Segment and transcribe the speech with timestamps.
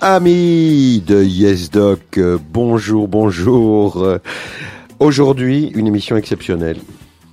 [0.00, 4.02] Amis de YesDoc, euh, bonjour, bonjour.
[4.02, 4.18] Euh,
[5.00, 6.78] Aujourd'hui, une émission exceptionnelle.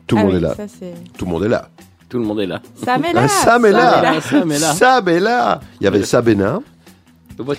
[0.07, 0.55] Tout le Ah monde oui, est là.
[0.55, 0.63] ça,
[1.17, 1.69] Tout le monde est là.
[2.09, 2.61] Tout le monde est là.
[2.83, 3.21] Sam est là.
[3.23, 4.21] Ah, Sam est là.
[4.21, 4.73] Sam est là.
[4.73, 5.59] Sam est là.
[5.79, 6.59] Il y avait Sabena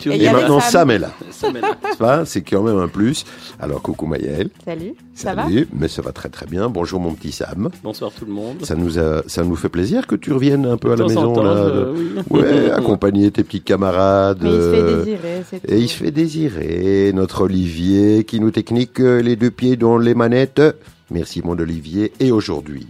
[0.07, 0.71] Et et maintenant Sam.
[0.71, 1.11] Sam est là.
[1.37, 3.25] C'est pas C'est quand même un plus.
[3.61, 4.51] Alors coucou Maëlle.
[4.65, 4.95] Salut.
[5.15, 5.45] Ça va?
[5.45, 5.69] Salut.
[5.73, 6.69] Mais ça va très très bien.
[6.69, 7.71] Bonjour mon petit Sam.
[7.83, 8.65] Bonsoir tout le monde.
[8.65, 11.33] Ça nous a, ça nous fait plaisir que tu reviennes un peu à la maison
[11.33, 11.55] temps, là.
[11.69, 12.07] je- oui.
[12.31, 14.43] Ouais, accompagner tes petits camarades.
[14.43, 15.57] Mais il se fait euh, désirer, tout.
[15.73, 19.99] Et il se fait désirer, notre Olivier, qui nous technique euh, les deux pieds dans
[19.99, 20.63] les manettes.
[21.11, 22.13] Merci mon Olivier.
[22.21, 22.87] Et aujourd'hui,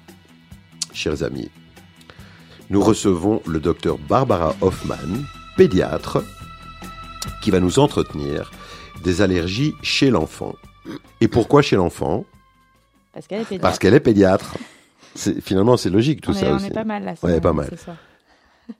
[0.92, 1.50] chers amis,
[2.70, 4.96] nous recevons le docteur Barbara Hoffman,
[5.56, 6.22] pédiatre,
[7.42, 8.50] qui va nous entretenir
[9.02, 10.54] des allergies chez l'enfant.
[11.20, 12.24] Et pourquoi chez l'enfant?
[13.12, 13.62] Parce qu'elle est pédiatre.
[13.62, 14.56] Parce qu'elle est pédiatre.
[15.14, 16.66] C'est- Finalement, c'est logique tout on, ça est, on aussi.
[16.66, 17.14] est pas mal là.
[17.22, 17.68] Ouais, ce- pas mal.
[17.70, 17.96] ce soir.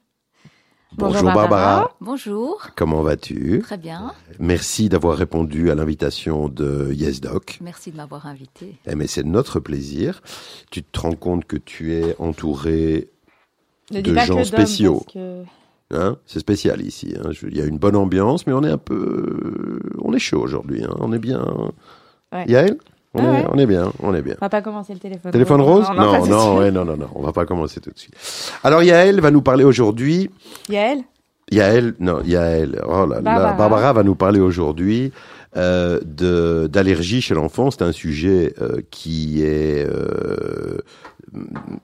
[0.92, 1.48] Bonjour, Bonjour, Barbara.
[1.48, 1.96] Barbara.
[2.00, 3.60] Bonjour, Comment vas-tu?
[3.62, 4.12] Très bien.
[4.38, 7.58] Merci d'avoir répondu à l'invitation de YesDoc.
[7.60, 8.76] Merci de m'avoir invité.
[8.86, 10.22] Eh, mais c'est notre plaisir.
[10.70, 13.10] Tu te rends compte que tu es entouré,
[13.90, 15.00] Ne de dis pas gens spéciaux.
[15.00, 15.44] parce que-
[15.92, 17.14] hein, c'est spécial ici.
[17.18, 17.30] hein.
[17.48, 20.84] Il y a une bonne ambiance, mais on est un peu, on est chaud aujourd'hui.
[20.84, 20.94] hein.
[21.00, 21.44] On est bien.
[22.32, 22.44] Ouais.
[22.48, 22.76] Yael,
[23.14, 23.46] on, Ah est, ouais.
[23.52, 24.34] on est bien, on est bien.
[24.40, 25.30] On va pas commencer le téléphone.
[25.32, 26.58] Téléphone rose Non, Non, non, suite.
[26.58, 27.08] ouais, non, non, non.
[27.14, 28.14] On va pas commencer tout de suite.
[28.64, 30.30] Alors Yael va nous parler aujourd'hui.
[30.68, 30.98] Yael?
[31.50, 32.82] Yael, non, Yael.
[32.86, 33.52] Oh là là, Barbara.
[33.54, 35.12] Barbara va nous parler aujourd'hui
[35.56, 37.70] euh, de d'allergie chez l'enfant.
[37.70, 40.78] C'est un sujet euh, qui est euh,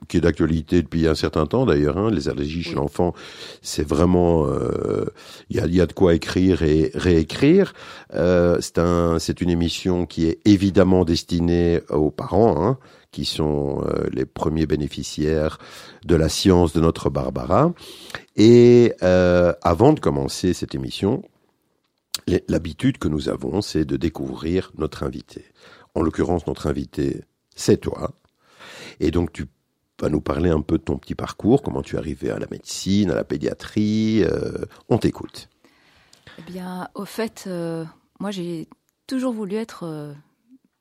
[0.07, 1.97] qui est d'actualité depuis un certain temps d'ailleurs.
[1.97, 2.11] Hein.
[2.11, 3.13] Les allergies chez l'enfant,
[3.61, 5.05] c'est vraiment euh,
[5.49, 7.73] il y, a, y a de quoi écrire et réécrire.
[8.13, 12.63] Euh, c'est un c'est une émission qui est évidemment destinée aux parents.
[12.63, 12.77] Hein,
[13.13, 15.59] qui sont euh, les premiers bénéficiaires
[16.03, 17.71] de la science de notre Barbara.
[18.35, 21.23] Et euh, avant de commencer cette émission,
[22.49, 25.45] l'habitude que nous avons, c'est de découvrir notre invité.
[25.95, 27.21] En l'occurrence, notre invité,
[27.55, 28.11] c'est toi.
[28.99, 29.45] Et donc, tu
[30.03, 32.47] vas nous parler un peu de ton petit parcours, comment tu es arrivé à la
[32.51, 34.23] médecine, à la pédiatrie.
[34.23, 35.49] euh, on t'écoute.
[36.37, 37.85] Eh bien, au fait, euh,
[38.19, 38.67] moi j'ai
[39.07, 40.13] toujours voulu être euh,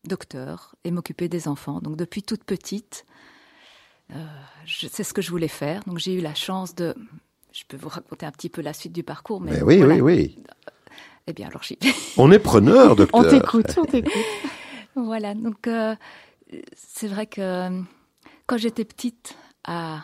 [0.05, 1.81] docteur et m'occuper des enfants.
[1.81, 3.07] Donc depuis toute petite,
[4.67, 5.83] c'est ce que je voulais faire.
[5.87, 6.95] Donc j'ai eu la chance de...
[7.53, 9.95] Je peux vous raconter un petit peu la suite du parcours, mais, Mais oui, voilà.
[9.95, 10.39] oui, oui.
[11.27, 11.63] Eh bien, alors
[12.19, 13.21] On est preneur, docteur.
[13.21, 14.13] On t'écoute, on t'écoute.
[14.97, 15.69] Voilà, donc
[16.75, 17.83] c'est vrai que
[18.47, 20.01] quand j'étais petite à,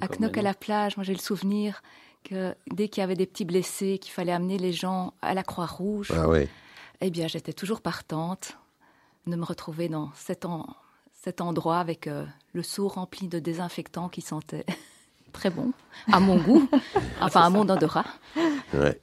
[0.00, 1.82] à Knock à la plage, moi j'ai le souvenir
[2.24, 5.42] que dès qu'il y avait des petits blessés, qu'il fallait amener les gens à la
[5.42, 6.48] Croix-Rouge, Ah ouais.
[7.00, 8.56] eh bien j'étais toujours partante
[9.26, 10.66] de me retrouver dans cet, en-
[11.12, 14.64] cet endroit avec euh, le seau rempli de désinfectants qui sentait
[15.32, 15.72] très bon,
[16.12, 16.68] à mon goût,
[17.20, 18.04] enfin à mon odorat.
[18.74, 19.00] ouais.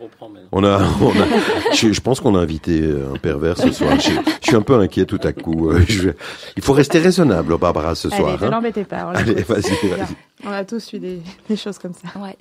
[0.00, 0.48] On comprend maintenant.
[0.52, 3.98] On a, on a- je, je pense qu'on a invité euh, un pervers ce soir.
[4.00, 5.70] Je, je suis un peu inquiet tout à coup.
[5.70, 6.10] Euh, je-
[6.56, 8.40] il faut rester raisonnable, Barbara, ce Allez, soir.
[8.40, 8.50] ne hein.
[8.50, 9.06] l'embêtez pas.
[9.06, 10.06] on Allez, vas-y, vas-y.
[10.44, 12.18] On a tous eu des, des choses comme ça.
[12.18, 12.36] Ouais.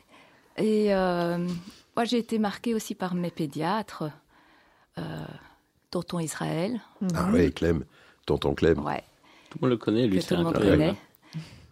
[0.58, 1.38] Et euh,
[1.96, 4.03] moi, j'ai été marquée aussi par mes pédiatres,
[4.97, 5.02] euh,
[5.91, 6.80] tonton Israël,
[7.16, 7.84] Ah oui, Clem,
[8.26, 8.80] tonton Clem.
[8.86, 9.03] ouais,
[9.50, 10.96] Tout le monde le connaît, lui, tout le monde connaît.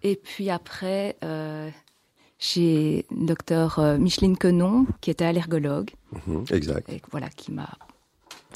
[0.04, 1.70] Et puis après, euh,
[2.40, 5.92] j'ai docteur euh, Micheline Quenon, qui était allergologue,
[6.28, 6.88] Mhm, exact.
[6.90, 7.70] et voilà, qui m'a,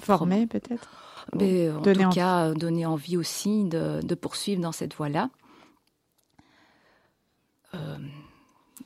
[0.02, 0.90] Formé peut-être
[1.36, 2.10] mais, en tout envie.
[2.10, 5.30] cas, euh, donné envie aussi de, de poursuivre dans cette voie-là.
[7.74, 7.98] Euh,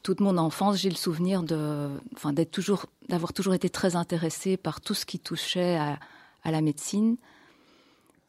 [0.03, 4.57] toute mon enfance, j'ai le souvenir de, enfin, d'être toujours, d'avoir toujours été très intéressée
[4.57, 5.97] par tout ce qui touchait à,
[6.43, 7.17] à la médecine.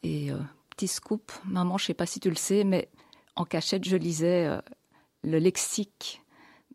[0.03, 0.37] Et euh,
[0.71, 2.89] petit scoop, maman, je sais pas si tu le sais, mais
[3.35, 4.59] en cachette, je lisais euh,
[5.23, 6.21] le lexique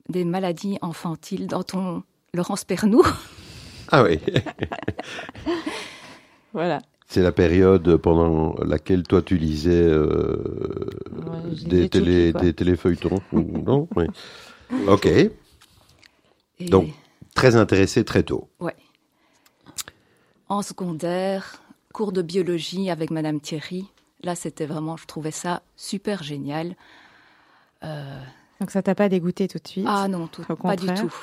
[0.09, 2.03] des maladies infantiles dans ton
[2.35, 3.05] Laurence Pernoud.
[3.91, 4.19] Ah oui,
[6.53, 6.81] Voilà.
[7.09, 13.21] c'est la période pendant laquelle toi tu lisais euh, Ouais, des, télé, téléfeuilletons.
[13.33, 14.05] non oui.
[14.89, 15.31] Ok, Et-
[16.69, 16.91] Donc.
[17.35, 18.49] très intéressé très tôt.
[18.61, 18.77] Ouais.
[20.49, 21.63] En secondaire,
[21.93, 23.87] cours de biologie avec Madame Thierry.
[24.23, 26.77] Là, c'était vraiment, je trouvais ça super génial.
[27.83, 28.23] Euh,
[28.63, 29.87] Donc ça t'a pas dégoûté tout de suite?
[29.89, 31.01] Ah non, tout- Au pas du contraire.
[31.09, 31.15] tout.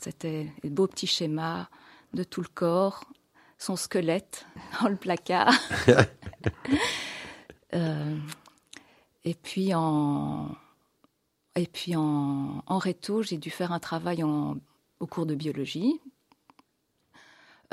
[0.00, 1.68] C'était des beaux petits schémas
[2.12, 3.04] de tout le corps,
[3.56, 4.46] son squelette
[4.82, 5.52] dans le placard.
[7.74, 8.16] Euh,
[9.24, 10.48] et puis en
[11.54, 14.56] et puis en, en réto, j'ai dû faire un travail en,
[15.00, 16.00] au cours de biologie.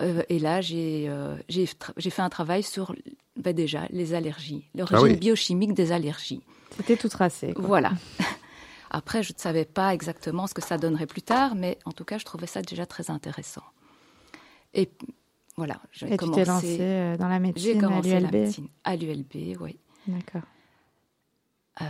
[0.02, 1.66] Euh, et là, j'ai euh, j'ai
[2.10, 2.94] fait un travail sur
[3.38, 5.16] ben déjà les allergies, l'origine oui.
[5.16, 6.42] biochimique des allergies.
[6.76, 7.54] C'était tout tracé.
[7.54, 7.64] quoi.
[7.66, 7.92] Voilà.
[8.90, 12.06] Après, je ne savais pas exactement ce que ça donnerait plus tard, mais en tout
[12.06, 13.64] cas, je trouvais ça déjà très intéressant.
[14.74, 14.90] Et
[15.58, 16.42] voilà, j'ai Et tu commencé.
[16.44, 18.34] t'es lancée euh, dans la J'ai médecine à commencé la l'ULB.
[18.34, 19.80] médecine à l'ULB, oui.
[20.08, 20.42] D'accord.
[21.82, 21.86] Euh,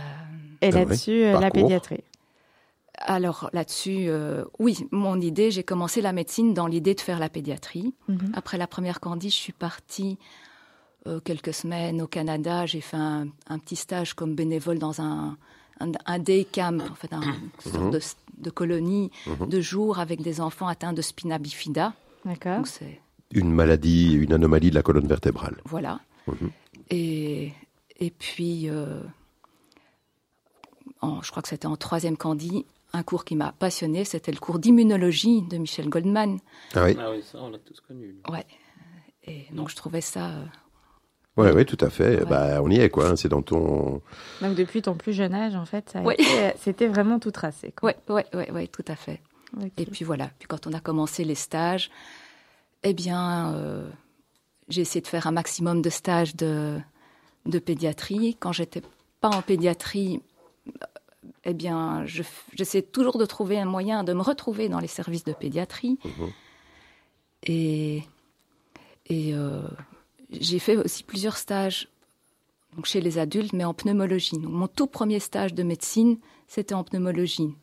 [0.62, 2.02] Et Ah ouais, là-dessus, euh, la pédiatrie.
[2.98, 7.28] alors là-dessus, euh, oui, mon idée, j'ai commencé la médecine dans l'idée de faire la
[7.28, 7.94] pédiatrie.
[8.08, 8.32] Mhm.
[8.34, 10.18] Après la première candie, je suis partie
[11.06, 12.66] euh, quelques semaines au Canada.
[12.66, 15.36] J'ai fait un, un petit stage comme bénévole dans un,
[15.80, 18.00] un, un day camp, en fait, un une sorte de,
[18.44, 19.10] de colonie
[19.48, 21.94] de jour avec des enfants atteints de spina bifida.
[22.24, 22.56] D'accord.
[22.58, 23.00] Donc c'est
[23.32, 25.56] Une maladie, une anomalie de la colonne vertébrale.
[25.64, 26.00] voilà.
[26.26, 26.50] Mhm.
[26.90, 27.52] Et,
[27.98, 29.00] et puis, euh,
[31.00, 34.38] en- je crois que c'était en troisième candie, un cours qui m'a passionné, c'était le
[34.38, 36.38] cours d'immunologie de Michel Goldman.
[36.74, 38.16] Ah oui, Ah oui, ça, on l'a tous connu.
[38.30, 38.46] Ouais.
[39.24, 40.32] Et donc je trouvais ça.
[41.38, 42.18] Euh, ouais, ouais, tout à fait.
[42.20, 42.24] Ouais.
[42.24, 43.08] Bah, on y est, quoi.
[43.10, 44.00] hein, C'est dans ton.
[44.40, 46.14] Donc depuis ton plus jeune âge, en fait, ça a Oui.
[46.18, 47.72] été- c'était vraiment tout tracé.
[47.72, 47.90] Quoi.
[47.90, 49.20] Ouais, ouais, ouais, ouais, tout à fait.
[49.78, 50.30] Et puis voilà.
[50.38, 51.90] Puis quand on a commencé les stages,
[52.82, 53.88] eh bien, euh,
[54.68, 56.78] j'ai essayé de faire un maximum de stages de,
[57.46, 58.36] de pédiatrie.
[58.38, 58.82] Quand j'étais
[59.20, 60.20] pas en pédiatrie,
[61.44, 64.88] eh bien, je f- j'essayais toujours de trouver un moyen de me retrouver dans les
[64.88, 65.98] services de pédiatrie.
[67.44, 68.02] Et,
[69.08, 69.62] et euh,
[70.30, 71.88] j'ai fait aussi plusieurs stages
[72.74, 74.36] donc chez les adultes, mais en pneumologie.
[74.38, 77.54] Donc, mon tout premier stage de médecine, c'était en pneumologie.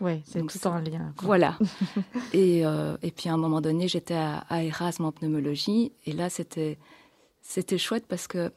[0.00, 1.12] Oui, c'est tout ça- en lien.
[1.16, 1.26] quoi.
[1.26, 1.56] Voilà.
[2.32, 5.92] et, euh, et puis à un moment donné, j'étais à, à Erasme en pneumologie.
[6.04, 6.78] Et là, c'était,
[7.42, 8.50] c'était chouette parce que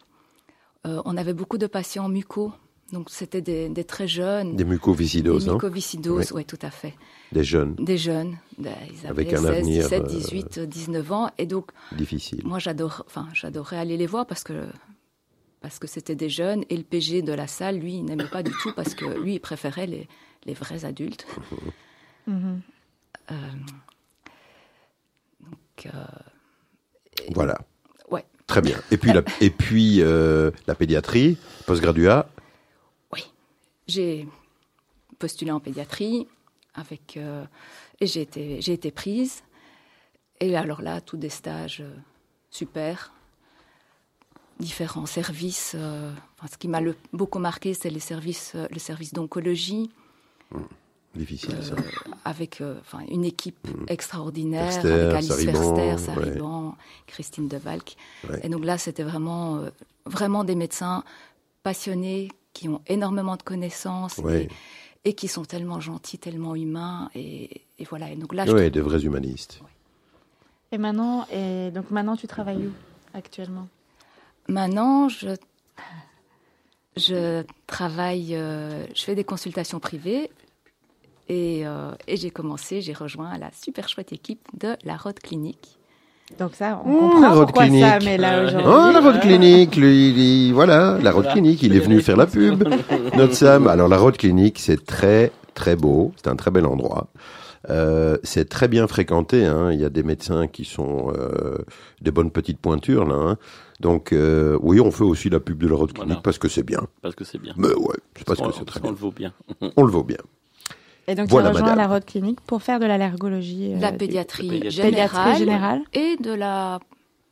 [0.87, 2.51] euh, on avait beaucoup de patients mucos.
[2.93, 4.55] Donc c'était des, des très jeunes.
[4.55, 6.93] Des mucoviscidoses, des hein, mucoviscidoses, oui, tout à fait.
[7.33, 8.37] des jeunes, Des jeunes.
[8.57, 11.29] Des- Ils avaient Avec un 16, avenir, 17, euh, 18, 19 ans.
[11.37, 12.41] Et donc, difficiles.
[12.45, 14.67] moi, j'adore, enfin, j'adorais aller les voir parce que
[15.59, 18.43] parce que c'était des jeunes et le PG de la salle, lui, il n'aimait pas
[18.43, 20.07] du tout parce que lui, il préférait les,
[20.45, 21.25] les vrais adultes.
[22.27, 22.59] Mhm.
[23.31, 23.35] Euh,
[25.41, 26.05] donc, euh,
[27.33, 27.57] Voilà.
[28.11, 28.77] ouais, Très bien.
[28.91, 32.29] Et puis, la, et puis euh, la pédiatrie, postgraduat.
[33.87, 34.27] J'ai
[35.19, 36.27] postulé en pédiatrie
[36.75, 37.45] avec euh,
[37.99, 39.43] et j'ai été j'ai été prise.
[40.39, 41.91] Et alors là, tous des stages euh,
[42.51, 43.11] super,
[44.59, 45.73] différents services.
[45.75, 49.89] euh, enfin, ce qui m'a le- beaucoup marqué, c'est les services, le service d'oncologie.
[51.15, 51.75] Difficile, ça.
[52.25, 52.75] avec euh,
[53.09, 55.97] une équipe extraordinaire, Verster, avec Alice Sariban, Verster, ouais.
[56.25, 56.75] Sariban,
[57.07, 57.95] Christine Devalc.
[58.29, 58.39] Ouais.
[58.43, 59.63] Et donc là, c'était vraiment,
[60.05, 61.03] vraiment des médecins
[61.63, 64.49] passionnés qui ont énormément de connaissances et,
[65.05, 67.09] et qui sont tellement gentils, tellement humains.
[67.13, 68.05] Et, et voilà.
[68.11, 69.61] Et donc là, je Oui, des vrais humanistes.
[70.71, 72.73] Et maintenant, et donc maintenant, tu travailles où
[73.13, 73.67] actuellement?
[74.47, 75.35] Maintenant, je,
[76.95, 80.31] je travaille, euh, je fais des consultations privées
[81.29, 85.77] et, euh, et j'ai commencé, j'ai rejoint la super chouette équipe de la Rode Clinique.
[86.39, 87.83] Donc ça, on Mmh, comprend la road pourquoi clinique.
[87.85, 88.67] ça mais là Euh, aujourd'hui.
[88.69, 90.09] Oh, la road clinique, lui,
[90.49, 91.31] il- voilà, la road Voilà.
[91.31, 92.63] clinique, il est venu faire la pub.
[93.17, 97.07] Notre Sam, alors la road clinique, c'est très, très beau, c'est un très bel endroit.
[97.69, 99.71] Euh, c'est très bien fréquenté, hein.
[99.71, 101.57] il y a des médecins qui sont euh,
[102.01, 103.15] des bonnes petites pointures là.
[103.15, 103.37] hein.
[103.79, 106.21] Donc euh, oui, on fait aussi la pub de la road clinique Voilà.
[106.21, 106.81] parce que c'est bien.
[107.01, 107.53] Parce que c'est bien.
[107.57, 108.91] Mais ouais, c'est parce On- que c'est très on bien.
[108.91, 109.33] le vaut bien.
[109.75, 110.17] On le vaut bien.
[111.07, 111.87] Et donc Voilà, tu as rejoint madame.
[111.89, 113.73] la Rode Clinique pour faire de l'allergologie.
[113.73, 114.71] De la euh, pédiatrie, pédiatrie.
[114.71, 115.81] générale, pédiatrie générale.
[115.93, 116.79] et de la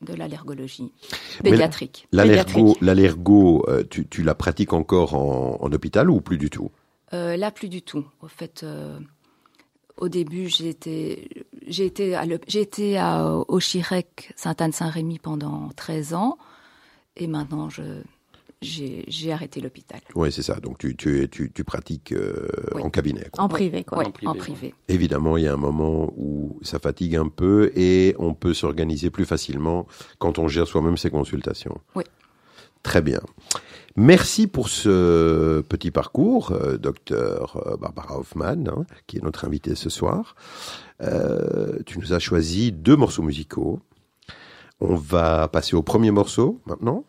[0.01, 0.91] de l'allergologie
[1.43, 2.07] pédiatrique.
[2.11, 6.69] L'allergo, euh, tu, tu la pratiques encore en, en hôpital ou plus du tout?
[7.13, 8.05] Euh, là, plus du tout.
[8.21, 8.99] Au fait, euh,
[9.97, 15.69] au début, j'ai été, j'ai été, à l'hôp- j'ai été à, au Chirec Sainte-Anne-Saint-Rémy pendant
[15.75, 16.37] 13 ans.
[17.15, 17.81] Et maintenant, je,
[18.61, 19.99] j'ai, arrêté l'hôpital.
[20.15, 20.55] Oui, c'est ça.
[20.59, 22.81] Donc tu, tu, es- tu, tu pratiques euh, Oui.
[22.83, 23.27] en cabinet.
[23.31, 23.43] quoi.
[23.43, 23.99] En privé, quoi.
[23.99, 24.39] Ouais, En privé, en ouais.
[24.39, 24.73] privé.
[24.87, 29.09] Évidemment, il y a un moment où ça fatigue un peu et on peut s'organiser
[29.09, 29.87] plus facilement
[30.19, 31.77] quand on gère soi-même ses consultations.
[31.95, 32.03] Oui.
[32.83, 33.21] Très bien.
[33.95, 39.73] Merci pour ce petit parcours, euh, docteur euh, Barbara Hoffman, hein, qui est notre invitée
[39.75, 40.35] ce soir.
[41.01, 43.79] Euh, tu nous as choisi deux morceaux musicaux.
[44.81, 47.05] On va passer au premier morceau maintenant.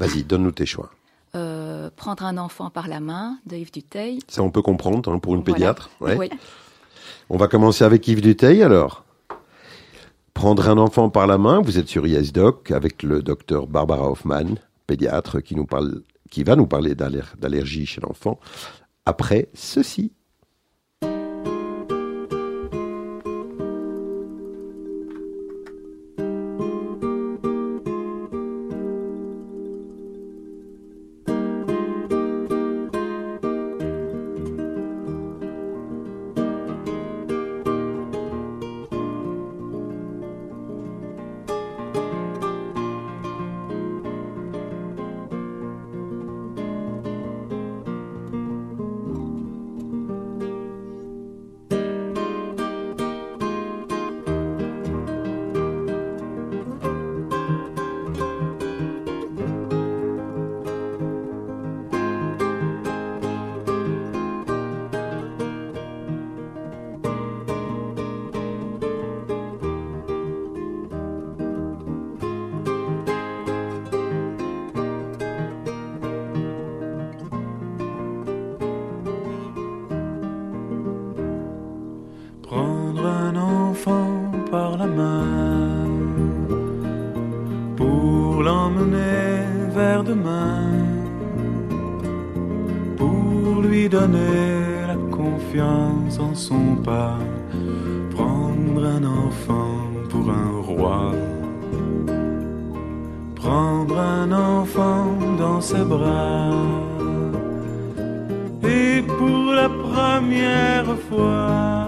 [0.00, 0.90] Vas-y, donne-nous tes choix.
[1.36, 4.18] Euh, prendre un enfant par la main de Yves Duteil.
[4.26, 5.54] Ça, on peut comprendre hein, pour une Voilà.
[5.54, 5.90] pédiatre.
[6.00, 6.16] ouais.
[6.16, 6.30] Oui.
[7.28, 9.04] On va commencer avec Yves Duteil alors.
[10.34, 14.56] Prendre un enfant par la main, vous êtes sur ISDoc avec le docteur Barbara Hoffman,
[14.86, 18.40] pédiatre, qui, nous parle, qui va nous parler d'aller- d'allergie chez l'enfant.
[19.06, 20.12] Après ceci.
[109.92, 111.86] Première fois,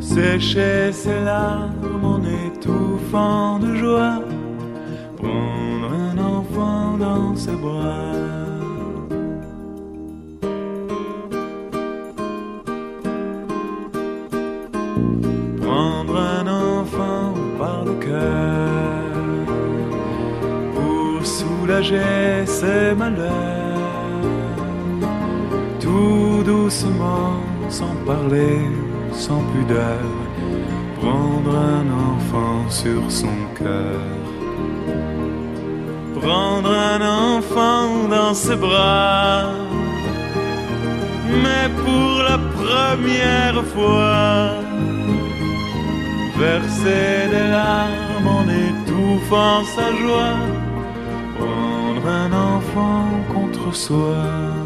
[0.00, 4.18] sécher ses larmes en étouffant de joie,
[5.16, 8.14] prendre un enfant dans ses bras.
[15.62, 19.12] Prendre un enfant par le cœur.
[20.74, 23.57] Pour soulager ses malheurs,
[26.70, 28.60] sans parler,
[29.12, 30.00] sans pudeur,
[31.00, 34.00] prendre un enfant sur son cœur.
[36.20, 37.00] Prendre un
[37.36, 39.52] enfant dans ses bras,
[41.42, 44.60] mais pour la première fois,
[46.36, 50.36] verser des larmes en étouffant sa joie,
[51.38, 54.57] prendre un enfant contre soi.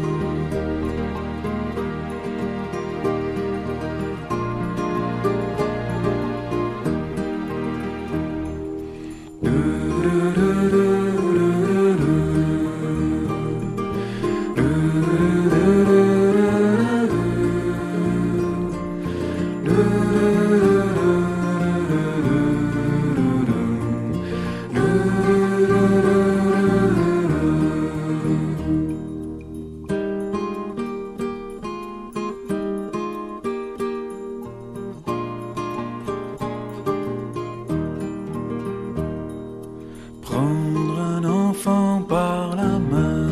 [40.33, 43.27] Prendre un enfant par la main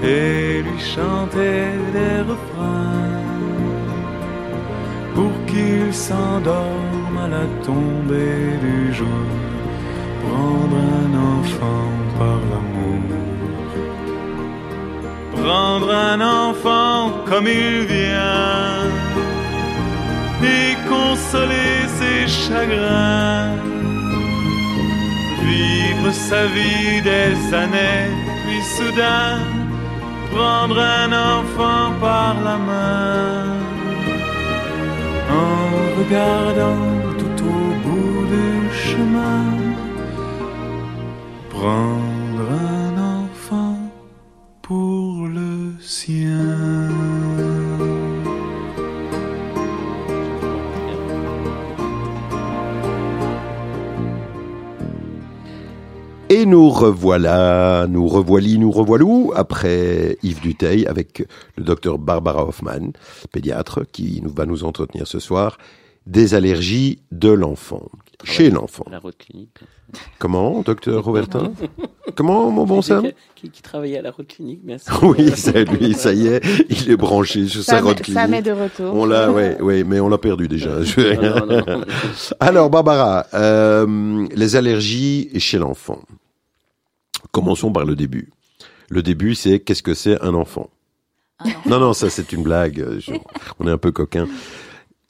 [0.00, 1.58] et lui chanter
[1.96, 3.24] des refrains
[5.12, 9.26] pour qu'il s'endorme à la tombée du jour.
[10.24, 13.02] Prendre un enfant par l'amour.
[15.34, 18.84] Prendre un enfant comme il vient
[20.44, 23.75] et consoler ses chagrins
[25.50, 28.10] vivre sa vie des années,
[28.42, 29.38] puis soudain
[30.32, 33.58] prendre un enfant par la main,
[35.42, 35.60] en
[35.98, 36.86] regardant
[37.20, 38.48] tout au bout du
[38.84, 39.46] chemin,
[41.50, 42.05] prendre
[56.80, 61.24] revoilà, nous revoilì, nous revoilou après Yves Duteil avec
[61.56, 62.92] le docteur Barbara Hoffman,
[63.32, 65.58] pédiatre, qui nous, va nous entretenir ce soir
[66.06, 67.82] des allergies de l'enfant,
[68.22, 68.84] chez l'enfant.
[68.88, 69.58] La route clinique.
[70.20, 71.50] Comment, docteur Robertin?
[72.14, 73.08] Comment, mon bon Sam?
[73.34, 74.96] qui, qui travaillait à la route clinique, bien sûr.
[75.02, 76.40] Oui, c'est lui, ça y est,
[76.70, 78.44] il est branché sur sa route met- ça met clinique.
[78.56, 78.94] de retour.
[78.94, 80.80] On l'a, ouais, ouais, mais on l'a perdu déjà.
[80.82, 81.84] Je vais- Non, non, non.
[82.38, 85.98] Alors, Barbara, euh, les allergies chez l'enfant.
[87.36, 88.30] Commençons par le début.
[88.88, 90.70] Le début, c'est qu'est-ce que c'est un enfant?
[91.66, 92.80] Non, non, ça c'est une blague.
[92.80, 93.12] euh, je-
[93.58, 94.26] on est un peu coquin.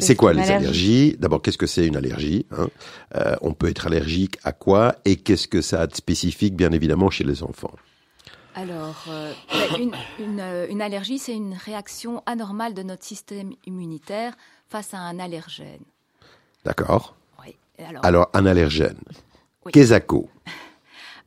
[0.00, 0.64] C'est quoi les allergie.
[0.66, 1.16] allergies?
[1.20, 2.66] D'abord, qu'est-ce que c'est une allergie hein?
[3.14, 4.96] Euh, On peut être allergique à quoi?
[5.04, 7.70] Et qu'est-ce que ça a de spécifique, bien évidemment, chez les enfants?
[8.56, 9.32] Alors, euh,
[9.78, 14.34] une, une, une allergie, c'est une réaction anormale de notre système immunitaire
[14.68, 15.84] face à un allergène.
[16.64, 17.14] D'accord
[17.46, 17.54] Oui.
[17.78, 18.98] Alors, Alors, un allergène.
[19.64, 19.70] Oui.
[19.70, 20.28] Quesaco.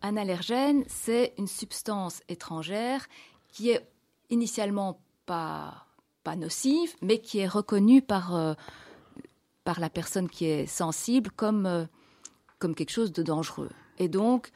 [0.01, 3.07] un allergène, c'est une substance étrangère
[3.51, 3.87] qui est
[4.29, 5.85] initialement pas,
[6.23, 8.53] pas nocive, mais qui est reconnue par, euh,
[9.63, 11.85] par la personne qui est sensible comme, euh,
[12.59, 13.69] comme quelque chose de dangereux.
[13.97, 14.51] Et donc,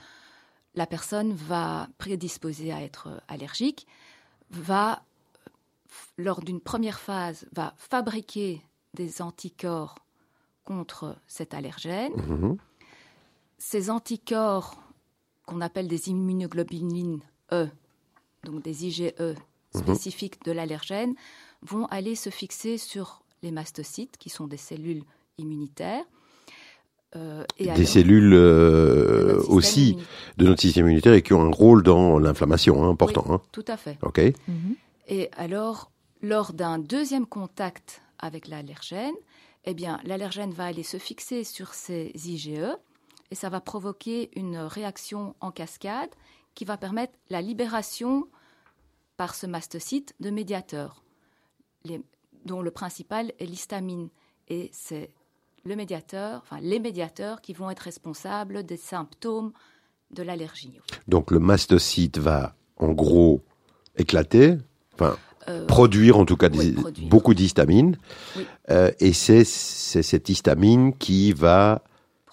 [0.75, 3.88] la personne va prédisposer à être euh, allergique,
[4.50, 5.03] va,
[6.17, 8.62] lors d'une première phase, va fabriquer
[8.93, 9.95] des anticorps
[10.63, 12.13] contre cet allergène.
[12.15, 12.57] Mhm.
[13.57, 14.83] Ces anticorps
[15.45, 17.19] qu'on appelle des immunoglobulines
[17.51, 17.67] E,
[18.43, 19.13] donc des IgE
[19.75, 21.15] spécifiques de l'allergène,
[21.62, 25.03] vont aller se fixer sur les mastocytes, qui sont des cellules
[25.38, 26.03] immunitaires.
[27.15, 30.07] Euh, et Des alors- cellules euh, aussi immunitaire.
[30.38, 33.23] de notre système immunitaire et qui ont un rôle dans l'inflammation, hein, important.
[33.27, 33.41] Oui, hein.
[33.51, 33.97] Tout à fait.
[34.01, 34.19] Ok.
[34.47, 34.75] Mhm.
[35.07, 39.13] Et alors, lors d'un deuxième contact avec l'allergène,
[39.65, 42.65] eh bien, l'allergène va aller se fixer sur ces IgE
[43.34, 46.12] et ça va provoquer une réaction en cascade
[46.54, 48.28] qui va permettre la libération
[49.18, 51.04] par ce mastocyte de médiateurs,
[51.84, 52.04] les-
[52.46, 54.10] dont le principal est l'histamine.
[54.50, 55.10] Et c'est
[55.66, 59.52] le médiateur, enfin les médiateurs qui vont être responsables des symptômes
[60.12, 60.80] de l'allergie.
[61.08, 63.42] Donc le mastocyte va en gros
[63.98, 64.58] éclater,
[64.94, 65.18] enfin
[65.50, 67.10] Euh, produire en tout cas oui, des- produire.
[67.10, 67.98] beaucoup d'histamine.
[68.38, 68.46] Oui.
[68.70, 71.82] Euh, et c'est cette histamine qui va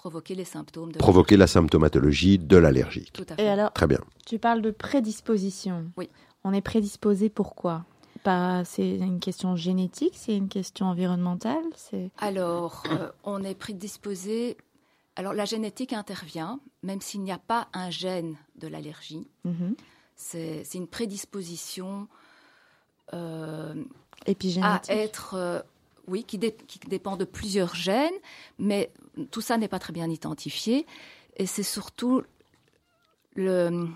[0.00, 3.10] provoquer les symptômes de provoquer la symptomatologie de l'allergie.
[3.12, 3.48] Tout à Et fait.
[3.48, 4.00] alors, Très bien.
[4.24, 5.90] tu parles de prédisposition.
[5.98, 6.08] Oui.
[6.42, 7.84] On est prédisposé pourquoi
[8.22, 12.10] Pas, C'est une question génétique, c'est une question environnementale c'est...
[12.16, 14.56] Alors, euh, on est prédisposé.
[15.16, 19.28] Alors, la génétique intervient, même s'il n'y a pas un gène de l'allergie.
[19.44, 19.74] Mhm.
[20.16, 22.08] C'est c'est une prédisposition
[23.12, 23.74] euh,
[24.26, 24.90] à Épigénétique.
[24.90, 25.60] être, euh,
[26.10, 28.12] oui, qui, dé- qui dépend de plusieurs gènes,
[28.58, 28.92] mais
[29.30, 30.86] tout ça n'est pas très bien identifié.
[31.36, 32.22] Et c'est surtout
[33.34, 33.88] le.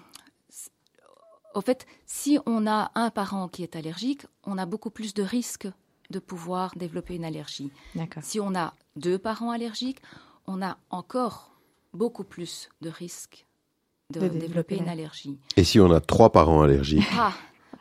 [1.54, 5.22] Au fait, si on a un parent qui est allergique, on a beaucoup plus de
[5.22, 5.68] risques
[6.10, 7.70] de pouvoir développer une allergie.
[7.94, 8.22] D'accord.
[8.24, 10.00] Si on a deux parents allergiques,
[10.46, 11.52] on a encore
[11.92, 13.46] beaucoup plus de risques
[14.10, 15.38] de, De développer, développer une allergie.
[15.56, 17.32] Et si on a trois parents allergiques, Ah,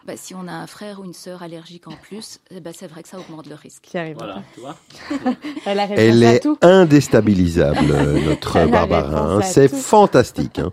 [0.06, 2.88] bah, si on a un frère ou une sœur allergique en plus, eh ben, c'est
[2.88, 3.84] vrai que ça augmente le risque.
[3.84, 4.18] Qui arrive.
[4.18, 4.76] Voilà, tu vois.
[5.66, 6.58] Elle est tout.
[6.62, 7.86] indéstabilisable,
[8.26, 9.36] notre Elle Barbara.
[9.36, 9.42] hein.
[9.42, 10.60] C'est fantastique.
[10.60, 10.72] hein.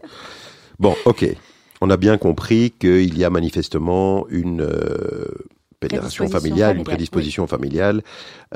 [0.78, 1.26] Bon, ok.
[1.80, 5.26] On a bien compris qu'il y a manifestement une euh,
[5.80, 8.02] pénération Prédisposition familiale, une prédisposition familiale,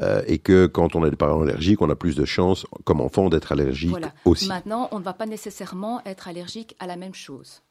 [0.02, 3.00] euh, et que quand on a des parents allergiques, on a plus de chances, comme
[3.00, 4.12] enfant, d'être allergique Voilà.
[4.26, 4.46] aussi.
[4.48, 7.62] Maintenant, on ne va pas nécessairement être allergique à la même chose.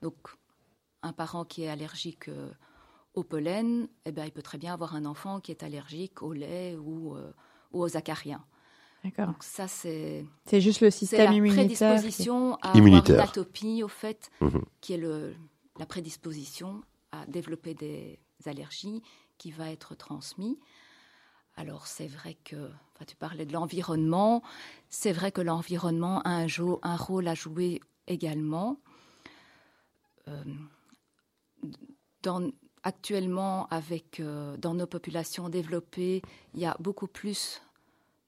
[0.00, 0.14] Donc,
[1.06, 2.50] un parent qui est allergique euh,
[3.14, 6.32] au pollen, eh ben, il peut très bien avoir un enfant qui est allergique au
[6.32, 7.32] lait ou, euh,
[7.72, 8.44] ou aux acariens.
[9.04, 9.26] D'accord.
[9.28, 11.66] Donc ça, c'est C'est juste le c'est système la immunitaire.
[11.68, 13.14] qui- prédisposition à Immunitaire.
[13.14, 14.64] avoir une atopie, au fait, Mhm.
[14.80, 15.34] qui est le,
[15.78, 19.02] la prédisposition à développer des allergies
[19.38, 20.56] qui va être transmise.
[21.56, 22.56] Alors c'est vrai que,
[22.94, 24.42] enfin, tu parlais de l'environnement,
[24.90, 28.78] c'est vrai que l'environnement a un, jo- un rôle à jouer également.
[30.28, 30.42] Euh,
[32.22, 32.50] dans,
[32.82, 36.22] actuellement, avec, euh, dans nos populations développées,
[36.54, 37.62] il y a beaucoup plus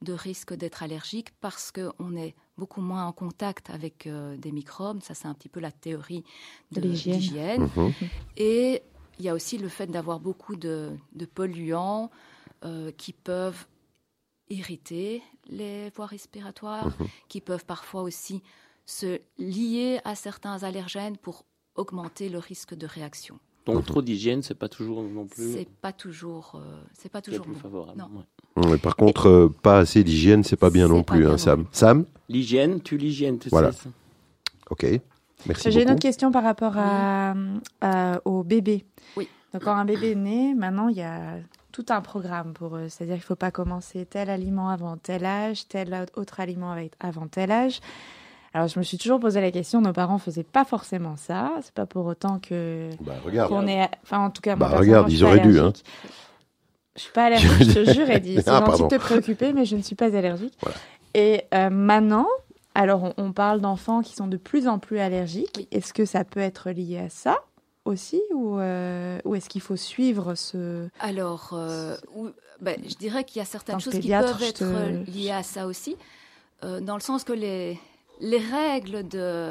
[0.03, 5.03] de risques d'être allergique parce qu'on est beaucoup moins en contact avec euh, des microbes.
[5.03, 6.25] Ça, c'est un petit peu la théorie
[6.73, 7.69] de l'hygiène.
[7.77, 7.93] Mhm.
[8.37, 8.83] Et
[9.19, 12.11] il y a aussi le fait d'avoir beaucoup de, de polluants
[12.64, 13.67] euh, qui peuvent
[14.51, 16.97] irriter les voies respiratoires,
[17.29, 18.43] qui peuvent parfois aussi
[18.87, 21.45] se lier à certains allergènes pour
[21.79, 23.38] augmenter le risque de réaction.
[23.67, 27.45] Donc trop d'hygiène, c'est pas toujours non plus C'est pas toujours, euh, c'est pas toujours
[27.45, 27.59] plus bon.
[27.59, 27.99] favorable.
[27.99, 28.09] Non.
[28.17, 28.67] ouais.
[28.71, 31.33] Ouais, par contre, euh, pas assez d'hygiène, c'est pas bien non pas plus, bien hein,
[31.33, 31.64] non Sam.
[31.64, 31.77] plus.
[31.77, 33.73] Sam L'hygiène, tu l'hygiène, tu Voilà.
[33.73, 33.85] sais.
[33.85, 33.91] ça.
[34.71, 34.87] Ok.
[35.47, 37.35] Merci J'ai une autre question par rapport à,
[37.81, 38.85] à- au bébé.
[39.17, 39.29] Oui.
[39.53, 41.37] Donc quand un bébé est né, maintenant il y a
[41.71, 42.88] tout un programme pour eux.
[42.88, 46.95] C'est-à-dire qu'il ne faut pas commencer tel aliment avant tel âge, tel autre aliment avec-
[47.01, 47.81] avant tel âge.
[48.55, 51.53] Alors je me suis toujours posé la question, nos parents faisaient pas forcément ça.
[51.63, 53.51] C'est pas pour autant que Bah, regarde.
[53.51, 55.59] qu'on est, enfin en tout cas, moi, Bah, regarde, je ils suis pas auraient dû,
[55.59, 55.63] hein.
[55.65, 55.85] allergique.
[56.97, 58.37] Je suis pas allergique, je te jure, Eddie.
[58.37, 60.55] C'est Ah, gentil de te préoccuper, mais je ne suis pas allergique.
[60.63, 60.77] Voilà.
[61.15, 62.27] Et euh, maintenant,
[62.75, 65.55] alors on, on parle d'enfants qui sont de plus en plus allergiques.
[65.57, 65.69] Oui.
[65.71, 67.39] Est-ce que ça peut être lié à ça
[67.85, 72.29] aussi, ou, euh, ou est-ce qu'il faut suivre ce Alors, euh, ou-
[72.61, 75.43] ben, je dirais qu'il y a certaines Tant choses qui peuvent être te- liées à
[75.43, 75.97] ça aussi,
[76.65, 77.79] euh, dans le sens que les,
[78.21, 79.03] les règles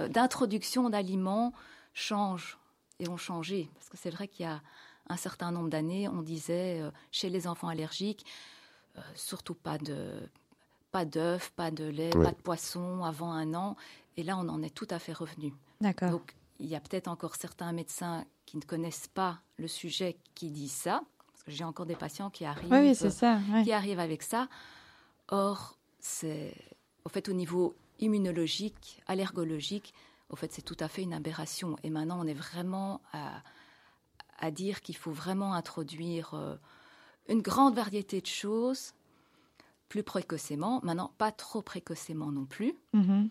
[0.10, 1.54] d'introduction d'aliments
[1.94, 2.58] changent
[3.00, 3.70] et ont changé.
[3.76, 4.62] Parce que c'est vrai qu'il y a
[5.10, 8.26] un certain nombre d'années, on disait euh, chez les enfants allergiques,
[8.98, 10.12] euh, surtout pas de
[10.92, 12.24] pas d'œufs, pas de lait, Ouais.
[12.26, 13.76] pas de poisson avant un an.
[14.16, 15.54] Et là, on en est tout à fait revenu.
[15.82, 16.12] D'accord.
[16.12, 20.50] Donc, il y a peut-être encore certains médecins qui ne connaissent pas le sujet qui
[20.50, 21.04] disent ça.
[21.32, 23.40] Parce que j'ai encore des patients qui arrivent, Oui, oui, c'est ça.
[23.52, 23.64] ouais.
[23.64, 24.48] qui arrivent avec ça.
[25.30, 26.54] Or, c'est,
[27.06, 29.94] au fait, au niveau immunologique, allergologique,
[30.30, 31.78] au fait, c'est tout à fait une aberration.
[31.84, 33.42] Et maintenant, on est vraiment à,
[34.40, 36.56] à dire qu'il faut vraiment introduire euh,
[37.30, 38.94] une grande variété de choses
[39.90, 40.82] plus précocement.
[40.84, 42.74] Maintenant, pas trop précocement non plus.
[42.94, 43.30] Mhm.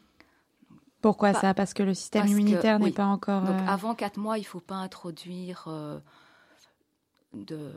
[1.02, 1.55] Pourquoi Pas- ça?
[1.55, 2.92] Parce que le système parce immunitaire n'est oui.
[2.92, 3.42] pas encore.
[3.42, 6.00] Donc euh, avant quatre mois, il ne faut pas introduire euh,
[7.35, 7.72] de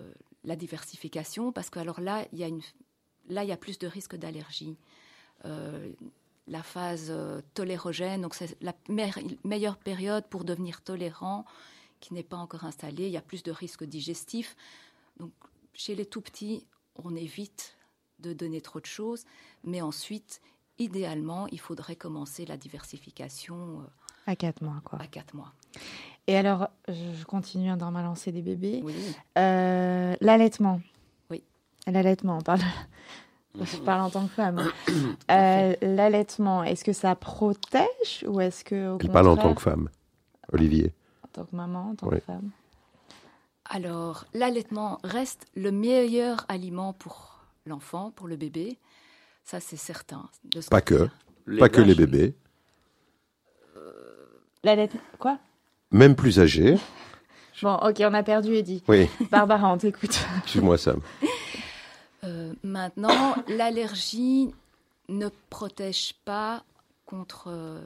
[0.45, 2.61] la diversification parce que alors là, il y a une,
[3.27, 4.77] là, il y a plus de risques d'allergie.
[5.45, 5.91] Euh,
[6.49, 11.45] la phase euh, tolérogène, donc c'est la me- meilleure période pour devenir tolérant,
[11.99, 13.05] qui n'est pas encore installée.
[13.07, 14.55] Il y a plus de risques digestifs.
[15.19, 15.31] Donc
[15.73, 16.65] chez les tout petits,
[17.03, 17.77] on évite
[18.19, 19.23] de donner trop de choses,
[19.63, 20.41] mais ensuite,
[20.77, 23.83] idéalement, il faudrait commencer la diversification
[24.27, 24.99] à 4 mois, quoi.
[25.01, 25.53] à 4 mois.
[26.27, 28.81] Et alors, je continue dans ma lancée des bébés.
[28.83, 28.93] Oui.
[29.37, 30.81] Euh, L'allaitement.
[31.29, 31.43] Oui.
[31.87, 32.61] L'allaitement, on parle.
[33.59, 34.61] Je parle en tant que femme.
[35.31, 38.89] Euh, L'allaitement, est-ce que ça protège ou est-ce que.
[38.91, 39.89] Au Elle parle en tant que femme,
[40.51, 40.93] Olivier.
[41.23, 42.17] En tant que maman, en tant Oui.
[42.17, 42.49] que femme.
[43.65, 48.77] Alors, l'allaitement reste le meilleur aliment pour l'enfant, pour le bébé.
[49.43, 50.27] Ça, c'est certain.
[50.45, 51.07] de ce Pas que.
[51.59, 52.35] Pas que les bébés.
[54.63, 54.99] L'allaitement.
[55.19, 55.37] Quoi?
[55.91, 56.77] Même plus âgés.
[57.61, 58.81] Bon, ok, on a perdu Eddie.
[58.87, 60.17] Oui, Barbara, on t'écoute.
[60.43, 61.01] excuse-moi Sam.
[62.23, 64.53] Euh, maintenant, l'allergie
[65.07, 66.63] ne protège pas
[67.05, 67.81] contre,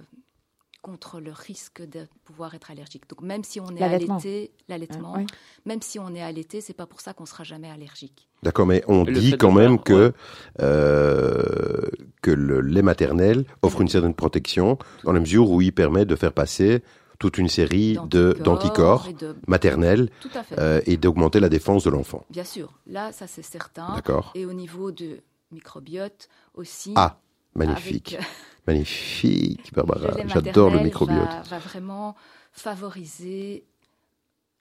[0.81, 3.07] contre le risque de pouvoir être allergique.
[3.09, 5.25] Donc, même si on est allaité, l'allaitement, Euh, oui.
[5.65, 8.27] même si on est allaité, c'est pas pour ça qu'on sera jamais allergique.
[8.41, 10.13] D'accord, mais on le dit quand même faire- que, ouais.
[10.61, 11.89] euh,
[12.21, 16.15] que le lait maternel offre une certaine protection dans la mesure où il permet de
[16.15, 16.83] faire passer
[17.23, 19.07] toute une série d'anticorps
[19.47, 20.09] maternels
[20.57, 22.25] euh, et d'augmenter la défense de l'enfant.
[22.29, 23.93] Bien sûr, là, ça c'est certain.
[23.95, 25.21] D'accord Et au niveau de
[25.53, 26.91] microbiote aussi.
[26.97, 27.17] Ah,
[27.55, 28.15] magnifique.
[28.15, 28.27] avec, euh,
[28.67, 30.11] Magnifique, Barbara.
[30.27, 31.29] J'adore le microbiote.
[31.29, 32.15] Va, va vraiment
[32.51, 33.63] favoriser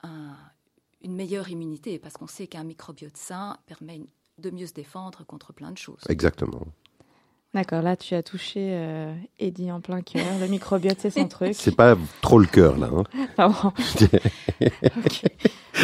[0.05, 0.37] un-
[1.03, 4.03] une meilleure immunité parce qu'on sait qu'un microbiote sain permet
[4.39, 6.03] de mieux se défendre contre plein de choses.
[6.09, 6.63] Exactement.
[7.55, 10.25] D'accord, là, tu as touché euh, Eddie en plein cœur.
[10.41, 11.55] Le microbiote, c'est son truc.
[11.55, 12.89] C'est pas trop le cœur, là.
[13.39, 13.53] hein.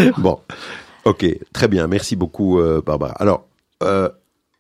[0.19, 0.41] Bon,
[1.05, 1.87] ok, très bien.
[1.87, 3.13] Merci beaucoup, euh, Barbara.
[3.15, 3.47] Alors,
[3.83, 4.09] euh,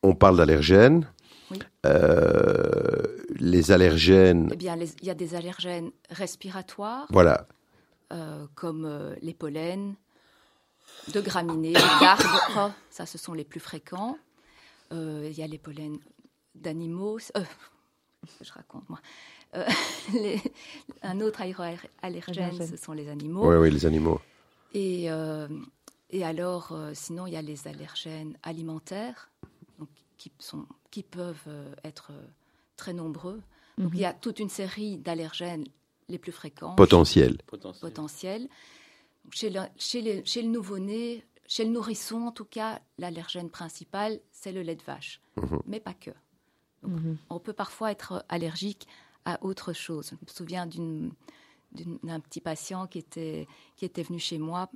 [0.03, 1.07] on parle d'allergènes.
[1.51, 1.59] Oui.
[1.87, 3.03] Euh,
[3.37, 7.47] les allergènes, Eh bien, il y a des allergènes respiratoires voilà,
[8.13, 9.95] euh, comme euh, les pollens,
[11.15, 14.19] de graminées, d'arbres, ça ce sont les plus fréquents.
[14.93, 15.99] Euh, il y a les pollens
[16.63, 17.45] d'animaux, euh,
[18.41, 19.01] je raconte moi.
[19.55, 19.65] Euh,
[20.13, 20.41] les-
[21.03, 22.67] un autre aéroallergène, Allergène.
[22.67, 23.49] ce sont les animaux.
[23.51, 24.21] oui, oui, les animaux.
[24.75, 25.49] Et, euh,
[26.11, 29.31] et alors, euh, sinon, il y a les allergènes alimentaires,
[29.79, 32.13] donc, qui, sont, qui peuvent euh, être
[32.77, 33.41] très nombreux.
[33.79, 35.65] Donc, il y a toute une série d'allergènes
[36.09, 37.39] les plus fréquents Potentiel.
[37.47, 37.81] potentiel.
[37.91, 38.43] potentiels.
[39.25, 43.49] Donc, Chez le, chez les- chez le nouveau-né, chez le nourrisson en tout cas, l'allergène
[43.51, 45.21] principal, c'est le lait de vache,
[45.67, 46.11] mais pas que.
[46.83, 47.19] Donc, Mhm.
[47.31, 48.87] On peut parfois être allergique
[49.25, 50.11] à autre chose.
[50.11, 54.71] Je me souviens d'un petit patient qui était, qui était venu chez moi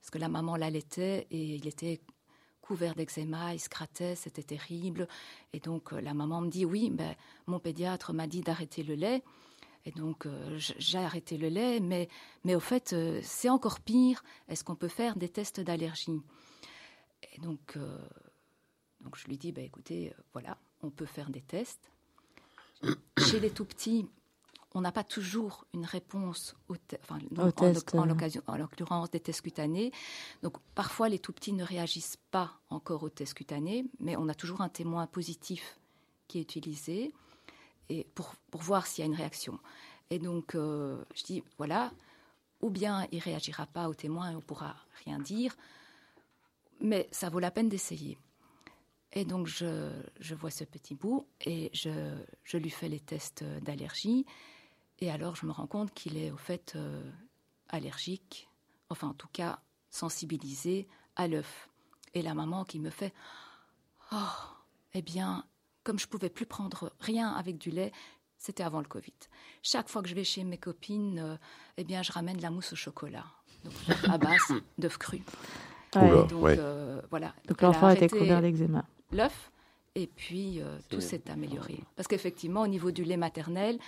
[0.00, 2.00] parce que la maman l'allaitait et il était
[2.60, 5.06] couvert d'eczéma, il se grattait, c'était terrible.
[5.52, 7.14] Et donc euh, la maman me dit oui, ben,
[7.46, 9.22] mon pédiatre m'a dit d'arrêter le lait.
[9.84, 12.08] Et donc euh, j'ai arrêté le lait, mais,
[12.44, 14.22] mais au fait euh, c'est encore pire.
[14.48, 16.20] Est-ce qu'on peut faire des tests d'allergie?
[17.34, 17.98] Et donc, euh,
[19.00, 21.90] donc je lui dis, ben, écoutez, voilà, on peut faire des tests.
[23.18, 24.08] Chez les tout petits,
[24.74, 28.40] on n'a pas toujours une réponse au enfin, en, test, en euh.
[28.46, 29.92] en l'occurrence des tests cutanés.
[30.42, 34.34] Donc parfois les tout petits ne réagissent pas encore aux tests cutanés, mais on a
[34.34, 35.78] toujours un témoin positif
[36.26, 37.12] qui est utilisé
[37.88, 39.58] et pour, pour voir s'il y a une réaction.
[40.10, 41.92] Et donc euh, je dis voilà,
[42.60, 45.54] ou bien il réagira pas au témoin et on pourra rien dire,
[46.80, 48.18] mais ça vaut la peine d'essayer.
[49.12, 51.90] Et donc, je, je vois ce petit bout et je,
[52.44, 54.24] je lui fais les tests d'allergie.
[55.00, 57.02] Et alors, je me rends compte qu'il est au fait euh,
[57.68, 58.48] allergique,
[58.88, 59.58] enfin, en tout cas,
[59.90, 61.68] sensibilisé à l'œuf.
[62.14, 63.12] Et la maman qui me fait
[64.12, 64.16] Oh,
[64.94, 65.44] eh bien,
[65.84, 67.92] comme je pouvais plus prendre rien avec du lait,
[68.38, 69.12] c'était avant le Covid.
[69.62, 71.36] Chaque fois que je vais chez mes copines, euh,
[71.76, 73.26] eh bien, je ramène de la mousse au chocolat.
[73.64, 73.74] Donc,
[74.08, 75.22] à base d'œufs crus.
[75.94, 76.08] Ouais.
[76.28, 76.56] Donc, ouais.
[76.58, 77.34] euh, voilà.
[77.46, 78.84] Donc l'enfant était couvert d'eczéma.
[79.12, 79.50] L'œuf
[79.94, 81.78] et puis euh, tout s'est amélioré.
[81.96, 83.78] Parce qu'effectivement, au niveau du lait maternel,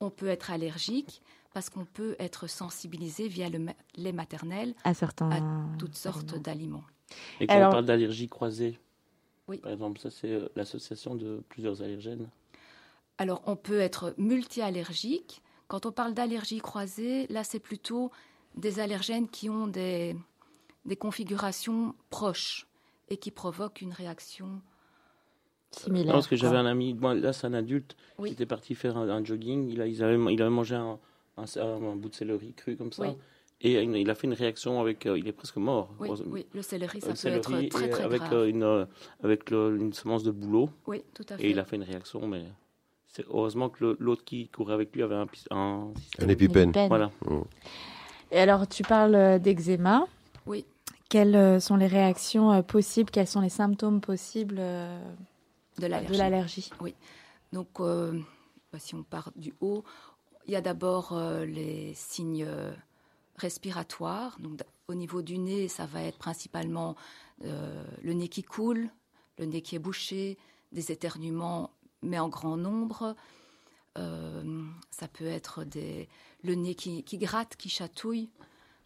[0.00, 4.94] on peut être allergique parce qu'on peut être sensibilisé via le ma- lait maternel À
[4.94, 5.30] certains.
[5.30, 5.40] à
[5.78, 6.42] toutes sortes aliments.
[6.42, 6.84] d'aliments.
[7.40, 8.78] Et quand Alors- on parle d'allergie croisée,
[9.48, 9.58] Oui.
[9.58, 12.28] par exemple, ça c'est euh, l'association de plusieurs allergènes.
[13.18, 15.42] Alors, on peut être multi-allergique.
[15.68, 18.10] Quand on parle d'allergie croisée, là, c'est plutôt
[18.54, 20.16] des allergènes qui ont des,
[20.84, 22.66] des configurations proches
[23.10, 24.60] et qui provoquent une réaction.
[25.72, 26.06] Similaire.
[26.06, 28.30] Non, parce que j'avais un ami, moi, là c'est un adulte, Oui.
[28.30, 30.98] qui était parti faire un, un jogging, il, a, il, avait, il avait mangé un,
[31.36, 33.16] un, un bout de céleri cru comme ça, Oui.
[33.60, 35.90] et il, il a fait une réaction avec, euh, il est presque mort.
[36.00, 38.34] Oui, le céleri, ça Le peut céleri, être très, très avec, grave.
[38.34, 38.84] euh, une, euh,
[39.22, 41.44] avec le- une semence de bouleau, Oui, tout à fait.
[41.44, 42.42] et il a fait une réaction, mais
[43.06, 46.72] c'est heureusement que l'autre qui courait avec lui avait un, un, Un épipène.
[46.88, 47.12] Voilà.
[48.32, 50.04] Et alors, tu parles euh, d'eczéma.
[50.46, 50.64] Oui.
[51.10, 55.02] Quelles euh, sont les réactions euh, possibles Quels sont les symptômes possibles euh,
[55.78, 56.16] De l'allergie.
[56.16, 56.70] l'allergie
[57.52, 58.18] Donc, euh,
[58.72, 59.82] bah, si on part du haut,
[60.46, 62.48] il y a d'abord euh, les signes
[63.36, 64.38] respiratoires.
[64.38, 66.94] Donc, au niveau du nez, ça va être principalement
[67.44, 68.88] euh, le nez qui coule,
[69.38, 70.38] le nez qui est bouché,
[70.70, 71.70] des éternuements,
[72.02, 73.16] mais en grand nombre.
[74.90, 76.08] Ça peut être des,
[76.42, 78.30] le nez qui, qui gratte, qui chatouille.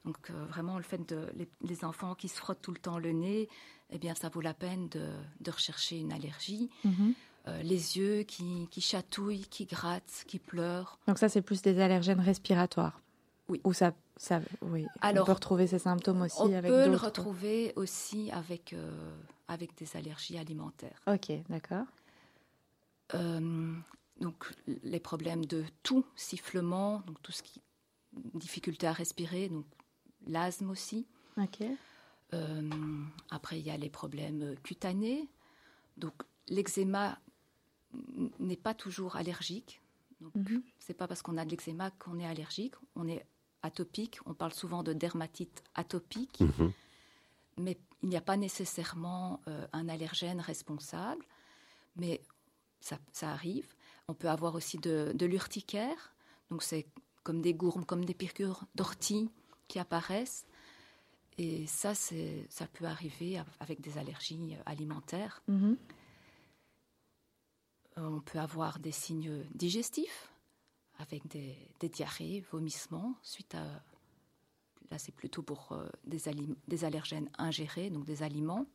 [0.05, 2.99] Donc euh, vraiment, le fait de les, les enfants qui se frottent tout le temps
[2.99, 3.49] le nez,
[3.91, 5.09] eh bien, ça vaut la peine de,
[5.41, 6.71] de rechercher une allergie.
[6.85, 7.15] Mhm.
[7.47, 10.99] Euh, les yeux qui, qui chatouillent, qui grattent, qui pleurent.
[11.07, 13.01] Donc ça, c'est plus des allergènes respiratoires.
[13.49, 13.61] Oui.
[13.65, 14.87] Ou ça, ça, oui.
[15.03, 19.15] Alors, on peut retrouver ces symptômes aussi On avec peut le retrouver aussi avec, euh,
[19.49, 21.03] avec des allergies alimentaires.
[21.07, 21.85] Ok, d'accord.
[24.21, 27.61] Donc les problèmes de tout, sifflement, donc tout ce qui
[28.35, 29.67] difficulté à respirer, donc
[30.27, 31.07] l'asthme aussi.
[32.33, 35.29] Euh, après, il y a les problèmes cutanés.
[35.97, 36.15] Donc,
[36.49, 37.19] l'eczéma
[38.39, 39.81] n'est pas toujours allergique.
[40.21, 40.63] Donc, Mhm.
[40.79, 42.75] c'est pas parce qu'on a de l'eczéma qu'on est allergique.
[42.97, 43.25] On est
[43.63, 44.19] atopique.
[44.27, 46.73] On parle souvent de dermatite atopique, Mhm.
[47.59, 51.25] mais il n'y a pas nécessairement euh, un allergène responsable.
[51.97, 52.21] Mais
[52.81, 53.75] ça, ça arrive.
[54.09, 56.13] On peut avoir aussi de, de l'urticaire.
[56.51, 56.87] Donc, c'est
[57.23, 59.31] comme des gourmes, comme des piqûres d'ortie
[59.75, 60.47] qui apparaissent.
[61.37, 65.43] Et ça, c'est, ça peut arriver av- avec des allergies euh, alimentaires.
[65.49, 65.77] Mhm.
[67.97, 70.31] On peut avoir des signes digestifs
[70.99, 73.65] avec des, des diarrhées, vomissements, suite à...
[74.91, 76.23] Là, c'est plutôt pour euh, des,
[76.69, 78.67] des allergènes ingérés, donc des aliments.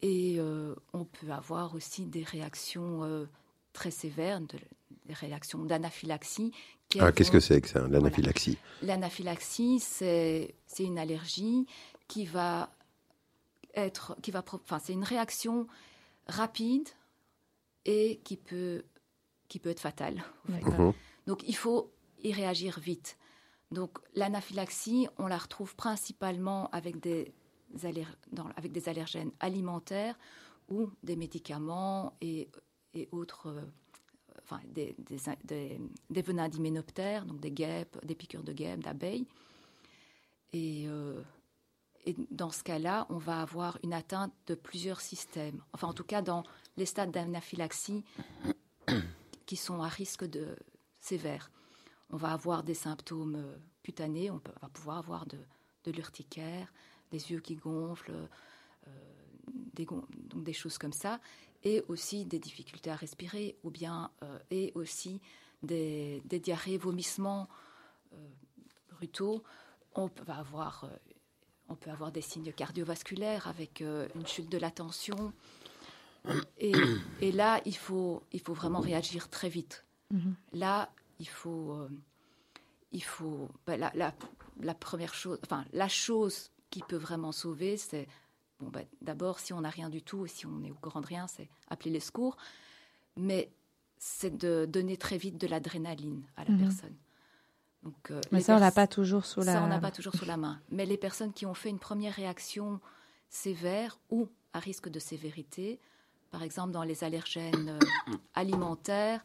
[0.00, 3.26] Et euh, on peut avoir aussi des réactions euh,
[3.74, 4.58] très sévères, de-
[5.06, 6.52] des réactions d'anaphylaxie.
[7.00, 8.58] Ah, qu'est-ce que c'est que ça, l'anaphylaxie?
[8.82, 11.66] L'anaphylaxie, c'est c'est une allergie
[12.08, 12.70] qui va
[13.74, 15.66] être, qui va, enfin, c'est une réaction
[16.28, 16.88] rapide
[17.84, 18.84] et qui peut,
[19.48, 20.22] qui peut être fatale.
[20.48, 20.60] en fait.
[20.64, 20.80] D'accord.
[20.80, 20.92] Mhm.
[21.26, 21.90] Donc, il faut
[22.22, 23.16] y réagir vite.
[23.70, 27.32] Donc, l'anaphylaxie, on la retrouve principalement avec des,
[27.82, 30.18] aller- dans- avec des allergènes alimentaires
[30.68, 32.50] ou des médicaments et,
[32.94, 33.62] et autres, euh,
[34.66, 34.94] des,
[36.22, 39.26] venins d'hyménoptères, donc des guêpes, des piqûres de guêpes, d'abeilles.
[40.52, 41.22] Et, euh,
[42.04, 45.62] et dans ce cas-là, on va avoir une atteinte de plusieurs systèmes.
[45.72, 46.42] Enfin, en tout cas, dans
[46.76, 48.04] les stades d'anaphylaxie
[49.46, 50.56] qui sont à risque de
[51.00, 51.50] sévère.
[52.10, 55.38] On va avoir des symptômes euh, cutanés, on, peut, va pouvoir avoir de,
[55.90, 56.72] l'urticaire,
[57.10, 58.12] des yeux qui gonflent,
[58.86, 61.20] euh, donc des choses comme ça,
[61.64, 65.20] et aussi des difficultés à respirer, ou bien euh, et aussi
[65.62, 67.48] des, des diarrhées, vomissements
[68.12, 68.16] euh,
[68.90, 69.42] brutaux.
[69.94, 70.88] On peut avoir, euh,
[71.68, 75.32] on peut avoir des signes cardiovasculaires avec une chute de la tension.
[76.58, 76.72] Et,
[77.20, 79.84] et là, il faut, il faut vraiment réagir très vite.
[80.10, 80.34] Mhm.
[80.52, 81.86] Là, il faut,
[82.92, 84.14] il faut la, la-
[84.60, 88.06] la première chose, enfin la chose qui peut vraiment sauver, c'est
[88.62, 91.06] bon, ben, d'abord si on n'a rien du tout, si on est au courant de
[91.06, 92.36] rien, c'est appeler les secours,
[93.16, 93.50] mais
[93.98, 96.58] c'est de donner très vite de l'adrénaline à la Mhm.
[96.58, 96.96] personne.
[97.82, 99.52] Donc, euh, Mais ça, on pers- pas toujours sous la.
[99.54, 100.60] ça, on n'a pas toujours sous la main.
[100.70, 102.80] Mais les personnes qui ont fait une première réaction
[103.28, 105.80] sévère ou à risque de sévérité,
[106.30, 109.22] par exemple dans les allergènes euh, alimentaires,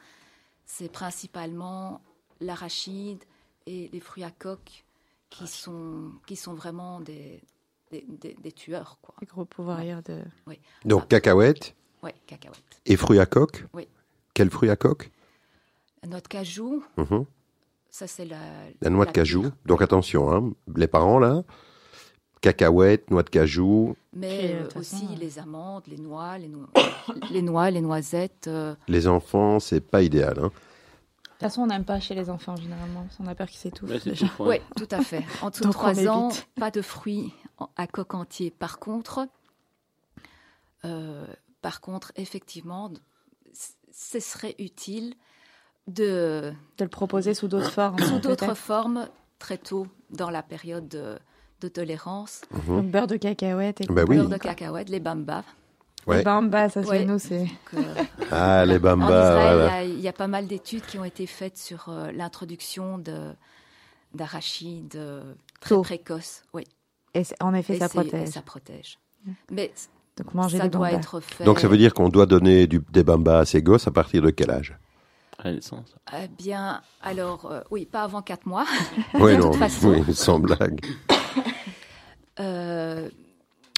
[0.65, 2.01] c'est principalement
[2.39, 3.23] l'arachide
[3.65, 4.85] et les fruits à coque
[5.29, 7.41] qui sont, qui sont vraiment des,
[7.91, 8.97] des, des- des tueurs.
[9.01, 9.15] Quoi.
[9.21, 10.19] Les gros pouvoirs de.
[10.85, 12.81] Donc, cacahuètes Ouais, cacahuètes.
[12.85, 13.87] et fruits à coque Oui.
[14.33, 15.09] Quels fruits à coque
[16.07, 17.25] Notre cajou, Mhm.
[17.89, 18.37] ça c'est la...
[18.81, 19.41] La noix de cajou.
[19.41, 19.51] pire.
[19.65, 21.43] Donc, attention, hein, les parents, là,
[22.41, 26.69] cacahuètes, noix de cajou, Mais euh, façon, aussi euh, les amandes, les noix, les, noix,
[27.31, 28.47] les noix, les noisettes.
[28.47, 30.37] euh, les enfants, c'est pas idéal.
[30.39, 30.51] Hein.
[31.39, 33.03] De toute façon, on n'aime pas chez les enfants généralement.
[33.03, 33.91] parce qu'on a peur qu'ils s'étouffent.
[34.39, 34.61] Oui, ouais.
[34.75, 35.23] tout à fait.
[35.43, 37.31] En dessous de Donc, on 3 ans, pas de fruits
[37.75, 38.49] à coque entier.
[38.49, 39.27] Par contre,
[40.85, 41.25] euh,
[41.61, 42.91] par contre, effectivement,
[43.91, 45.13] ce serait utile
[45.87, 47.99] de, De le proposer sous d'autres formes.
[47.99, 49.07] sous d'autres formes
[49.39, 51.19] très tôt dans la période de,
[51.61, 52.41] de tolérance.
[52.67, 52.89] Mhm.
[52.91, 54.17] Beurre de cacahuète et Bah oui.
[54.17, 55.43] Beurre de cacahuète, les bambas.
[56.07, 56.17] Ouais.
[56.19, 57.05] Les bambas, ça c'est Ouais.
[57.05, 57.47] nous, c'est.
[57.75, 57.95] Euh,
[58.31, 59.73] Ah, les en bambas, Israël, il y voilà.
[59.73, 63.31] a- il y, a pas mal d'études qui ont été faites sur euh, l'introduction de
[64.13, 65.81] d'arachides euh, très Tôt.
[65.81, 66.43] précoces.
[66.53, 66.63] Oui.
[67.13, 68.29] Et c'est- en effet, Et ça protège.
[68.29, 68.99] ça protège.
[69.51, 69.71] Mais
[70.17, 70.97] Donc manger ça des doit bambas.
[70.99, 71.43] être fait.
[71.43, 74.21] Donc, ça veut dire qu'on doit donner du, des bambas à ses gosses à partir
[74.21, 74.77] de quel âge?
[75.39, 75.93] À la naissance.
[76.17, 78.65] Eh bien, alors, euh, oui, pas avant quatre mois.
[79.15, 79.89] Oui, De non, toute façon.
[80.07, 80.79] oui, sans blague.
[82.39, 83.09] Euh,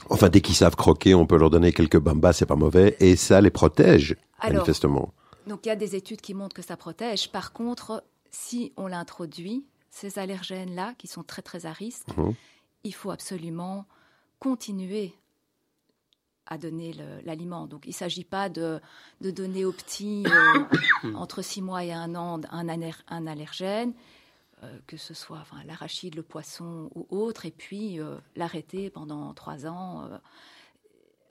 [0.10, 2.96] Enfin, dès qu'ils savent croquer, on peut leur donner quelques bambas, c'est pas mauvais.
[3.00, 5.14] Et ça les protège, alors, manifestement.
[5.48, 7.32] Donc il y a des études qui montrent que ça protège.
[7.32, 12.34] Par contre, si on l'introduit, ces allergènes-là, qui sont très très à risque, Mhm.
[12.84, 13.86] il faut absolument
[14.40, 15.14] continuer
[16.46, 17.68] à donner l'aliment.
[17.68, 18.80] Donc il ne s'agit pas de,
[19.22, 23.94] de donner au petit euh, entre six mois et un an un, aller- un allergène,
[24.88, 29.66] que ce soit enfin, l'arachide, le poisson ou autre, et puis euh, l'arrêter pendant trois
[29.66, 30.06] ans.
[30.06, 30.18] euh,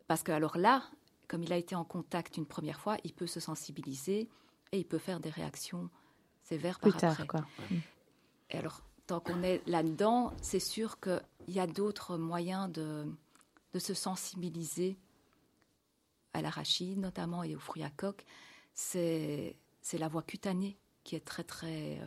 [0.06, 0.82] parce que alors là,
[1.26, 4.28] comme il a été en contact une première fois, il peut se sensibiliser
[4.72, 5.90] et il peut faire des réactions
[6.42, 7.26] sévères Plus par tard, après.
[7.26, 7.46] quoi.
[8.50, 13.06] Et alors, tant qu'on est là-dedans, c'est sûr qu'il y a d'autres moyens de,
[13.74, 14.98] de se sensibiliser
[16.32, 18.24] à l'arachide, notamment, et aux fruits à coque.
[18.72, 19.56] C'est
[19.92, 22.06] la voie cutanée qui est très, très, euh,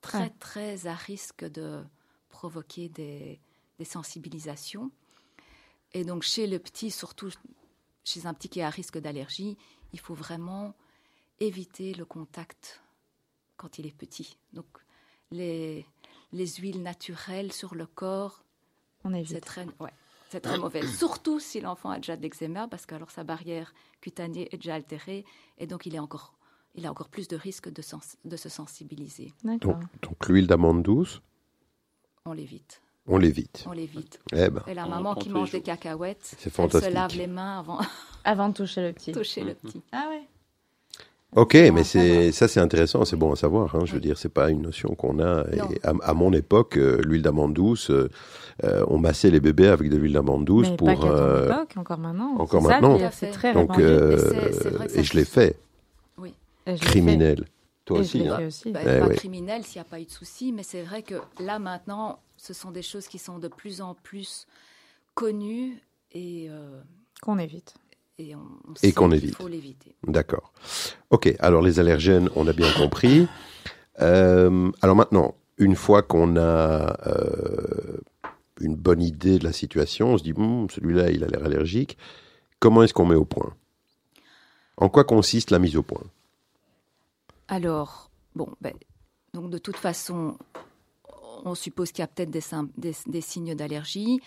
[0.00, 1.82] très, très à risque de
[2.28, 3.40] provoquer des,
[3.78, 4.90] des sensibilisations.
[5.92, 7.30] Et donc, chez le petit, surtout
[8.04, 9.56] chez un petit qui est à risque d'allergie,
[9.92, 10.74] il faut vraiment
[11.40, 12.82] éviter le contact
[13.56, 14.36] quand il est petit.
[14.52, 14.66] Donc,
[15.30, 15.86] les,
[16.32, 18.44] les huiles naturelles sur le corps,
[19.04, 19.44] On c'est évite.
[19.44, 19.92] très, ouais,
[20.28, 20.86] c'est très mauvais.
[20.86, 24.74] Surtout si l'enfant a déjà de l'eczéma, parce que alors sa barrière cutanée est déjà
[24.74, 25.24] altérée,
[25.58, 26.34] et donc il, est encore,
[26.74, 29.32] il a encore plus de risques de, sens- de se sensibiliser.
[29.44, 29.62] Donc,
[30.02, 31.20] donc l'huile d'amande douce,
[32.24, 33.64] On l'évite, on l'évite.
[33.66, 34.20] on l'évite.
[34.32, 37.58] Eh ben, Et la maman qui mange des cacahuètes, C'est elle se lave les mains
[37.60, 37.84] avant de
[38.24, 39.12] Avant de toucher le petit.
[39.12, 39.82] toucher le petit.
[39.92, 40.22] Ah ouais.
[41.34, 43.74] ok, mais c'est ça c'est intéressant, c'est bon à savoir.
[43.74, 45.44] Hein, je veux dire, c'est pas une notion qu'on a.
[45.52, 48.08] Et à, à mon époque, euh, l'huile d'amande douce, euh,
[48.64, 50.86] euh, on massait les bébés avec de l'huile d'amande douce Mais pour.
[50.88, 52.36] pas euh, époque, encore maintenant.
[52.38, 52.98] encore ça, maintenant.
[53.12, 55.58] C'est très donc, Et je l'ai fait.
[56.78, 57.44] Criminel.
[57.84, 58.46] Toi Et aussi, hein.
[58.46, 58.70] aussi.
[58.72, 59.16] Bah, Eh pas oui.
[59.16, 62.52] criminel s'il n'y a pas eu de souci, mais c'est vrai que là maintenant, ce
[62.54, 64.46] sont des choses qui sont de plus en plus
[65.14, 66.80] connues et, euh,
[67.22, 67.74] Qu'on évite.
[68.18, 69.34] et on, on Et sait qu'on évite.
[69.36, 69.94] faut l'éviter.
[70.06, 70.52] D'accord.
[71.10, 73.26] Ok, alors les allergènes, on a bien compris.
[74.00, 77.98] Euh, alors maintenant, une fois qu'on a euh,
[78.60, 81.98] une bonne idée de la situation, on se dit, Hum, celui-là, il a l'air allergique.
[82.60, 83.54] Comment est-ce qu'on met au point?
[84.76, 86.02] En quoi consiste la mise au point?
[87.50, 88.72] Alors, bon, ben,
[89.34, 90.38] donc de toute façon,
[91.44, 94.20] on suppose qu'il y a peut-être des, sym- des- des signes d'allergie.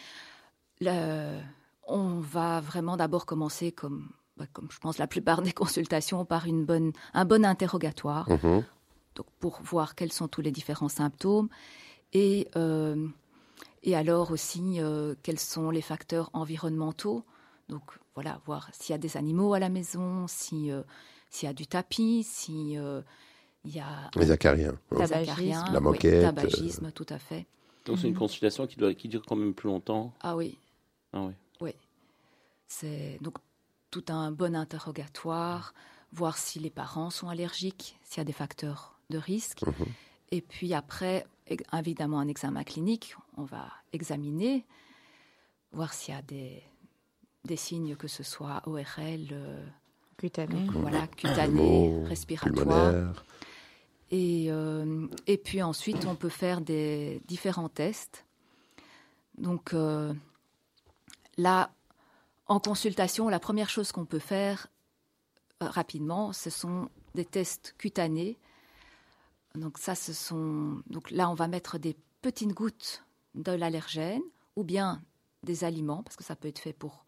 [0.81, 1.39] Le-
[1.87, 6.45] On va vraiment d'abord commencer, comme, ben, comme je pense la plupart des consultations, par
[6.45, 8.29] une bonne, un bon interrogatoire.
[8.29, 8.63] Mhm.
[9.15, 11.47] donc pour voir quels sont tous les différents symptômes
[12.13, 13.07] et, euh,
[13.83, 17.23] et alors aussi euh, quels sont les facteurs environnementaux.
[17.69, 17.83] Donc
[18.15, 20.81] voilà, voir s'il y a des animaux à la maison, si, euh,
[21.33, 23.01] s'il y a du tapis, si euh,
[23.65, 24.77] il y a Les acariens.
[24.91, 24.99] hein.
[25.01, 27.47] acariens, La oui, moquette, tabagisme, tout à fait.
[27.85, 30.13] Donc c'est une consultation qui, doit, qui dure quand même plus longtemps.
[30.21, 30.57] Ah oui,
[31.11, 31.25] Ah
[31.59, 31.73] oui.
[32.67, 33.37] c'est donc
[33.91, 35.73] tout un bon interrogatoire,
[36.11, 39.63] voir si les parents sont allergiques, s'il y a des facteurs de risque.
[39.63, 39.85] Mhm.
[40.31, 41.25] Et puis après,
[41.73, 44.65] évidemment, un examen clinique, on va examiner,
[45.71, 46.63] voir s'il y a des,
[47.43, 49.65] des signes, que ce soit ORL, euh,
[50.23, 50.67] Cutané.
[50.71, 52.53] voilà, cutané, Pulmo- respiratoire.
[52.55, 53.25] Pulmonaire.
[54.09, 58.25] Et, euh, et puis ensuite, on peut faire des différents tests.
[59.37, 60.13] Donc euh,
[61.37, 61.71] là,
[62.47, 64.67] en consultation, la première chose qu'on peut faire
[65.61, 68.39] euh, rapidement, ce sont des tests cutanés.
[69.55, 73.03] Donc ça, ce sont donc là, on va mettre des petites gouttes
[73.35, 74.21] de l'allergène
[74.55, 75.01] ou bien
[75.43, 77.02] des aliments, parce que ça peut être fait pour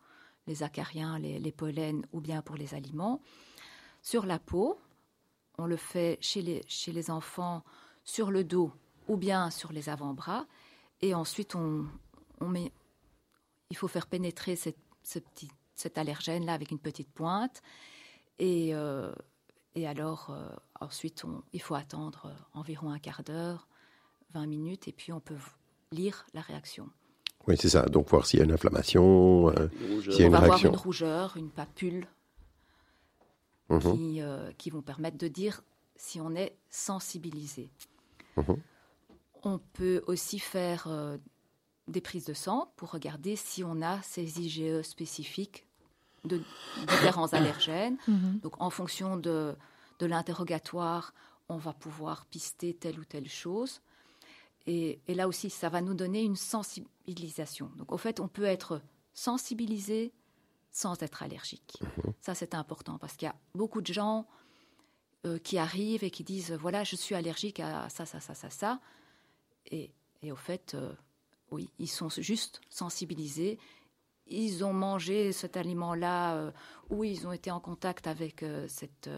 [0.48, 3.22] les acariens, les, pollens ou bien pour les aliments,
[4.02, 4.80] sur la peau.
[5.58, 7.64] On le fait chez les, enfants
[8.04, 8.72] sur le dos
[9.08, 10.46] ou bien sur les avant-bras.
[11.02, 11.88] Et ensuite, on,
[12.42, 12.72] met,
[13.70, 14.78] il faut faire pénétrer cette,
[15.76, 17.62] cet allergène-là avec une petite pointe.
[18.40, 19.14] Et, euh,
[19.76, 21.24] alors, euh, ensuite,
[21.54, 23.68] il faut attendre environ un quart d'heure,
[24.34, 25.38] 20 minutes, et puis on peut
[25.92, 26.90] lire la réaction.
[27.48, 27.84] Oui, c'est ça.
[27.84, 29.50] Donc voir s'il y a une inflammation.
[29.50, 29.70] euh.
[30.02, 30.72] S'il y a on une va avoir réaction.
[30.72, 32.08] une rougeur, une papule,
[33.70, 33.80] mhm.
[33.80, 35.62] qui, euh, qui vont permettre de dire
[35.96, 37.70] si on est sensibilisé.
[38.38, 38.58] Mhm.
[39.44, 41.18] On peut aussi faire euh,
[41.88, 45.66] des prises de sang pour regarder si on a ces IgE spécifiques
[46.24, 46.42] de
[46.88, 47.98] différents allergènes.
[48.08, 48.40] Mhm.
[48.42, 49.56] Donc en fonction de,
[50.00, 51.14] de l'interrogatoire,
[51.48, 53.82] on va pouvoir pister telle ou telle chose.
[54.68, 57.72] Et, et là aussi, ça va nous donner une sensibilisation.
[57.78, 58.82] Donc au fait, on peut être
[59.14, 60.12] sensibilisé
[60.72, 61.80] sans être allergique.
[62.20, 64.28] Ça, c'est important parce qu'il y a beaucoup de gens
[65.26, 68.50] euh, qui arrivent et qui disent, voilà, je suis allergique à ça, ça, ça, ça,
[68.50, 68.82] ça.
[69.68, 70.94] Et, et au fait, euh,
[71.52, 73.58] oui, ils sont juste sensibilisés.
[74.28, 76.52] Ils ont mangé cet aliment-là euh,
[76.90, 79.10] ou ils ont été en contact avec cette,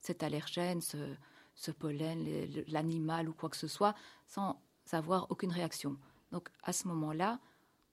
[0.00, 1.14] cet allergène, ce,
[1.54, 2.26] ce pollen,
[2.68, 3.94] l'animal ou quoi que ce soit,
[4.26, 4.60] sans
[4.92, 5.96] avoir aucune réaction.
[6.32, 7.38] Donc à ce moment-là,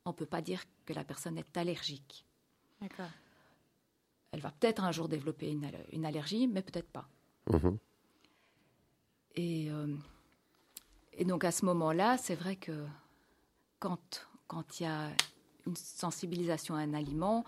[0.05, 2.25] on ne peut pas dire que la personne est allergique.
[2.81, 3.09] D'accord.
[4.31, 7.07] Elle va peut-être un jour développer une, al- une allergie, mais peut-être pas.
[7.51, 7.77] Mhm.
[9.35, 9.95] Et, euh,
[11.13, 12.85] et donc à ce moment-là, c'est vrai que
[13.79, 15.09] quand quand il y a
[15.65, 17.45] une sensibilisation à un aliment,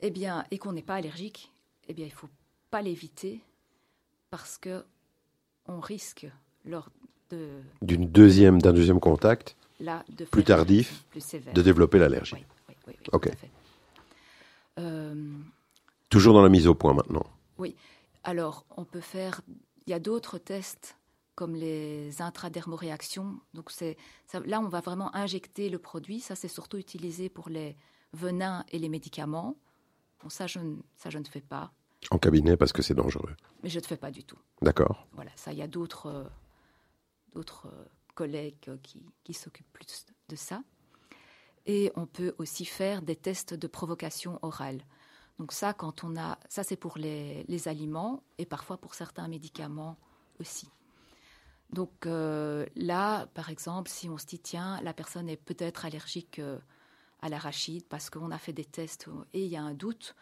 [0.00, 1.52] eh bien, et qu'on n'est pas allergique,
[1.88, 2.28] eh bien, il faut
[2.70, 3.40] pas l'éviter
[4.30, 4.84] parce que
[5.66, 6.28] on risque
[6.64, 6.88] lors
[7.82, 11.24] D'une deuxième, d'un deuxième contact, là de Plus tardif, plus
[11.54, 12.34] de développer l'allergie.
[12.36, 13.30] Oui, oui, oui, oui, Ok.
[14.78, 15.14] Euh,
[16.08, 17.24] Toujours dans la mise au point maintenant.
[18.22, 19.40] Alors, on peut faire.
[19.86, 20.98] Il y a d'autres tests
[21.36, 23.40] comme les intradermoréactions.
[23.54, 23.96] Donc, c'est
[24.44, 26.20] là, on va vraiment injecter le produit.
[26.20, 27.76] Ça, c'est surtout utilisé pour les
[28.12, 29.56] venins et les médicaments.
[30.22, 31.72] Bon, ça, je, ne- ça, je ne fais pas.
[32.10, 33.34] En cabinet parce que c'est dangereux.
[33.62, 34.38] Mais je ne fais pas du tout.
[34.60, 35.06] D'accord.
[35.14, 36.24] Voilà, ça, il y a d'autres euh,
[37.32, 38.76] d'autres euh, collègues euh,
[39.24, 40.62] qui, s'occupent plus de ça.
[41.66, 44.84] Et on peut aussi faire des tests de provocation orale.
[45.38, 49.28] Donc ça, quand on a, ça c'est pour les, les aliments et parfois pour certains
[49.28, 49.96] médicaments
[50.38, 50.68] aussi.
[51.70, 56.40] Donc euh, là, par exemple, si on se dit tiens, la personne est peut-être allergique
[57.20, 60.16] à l'arachide parce qu'on a fait des tests et il y a un doute,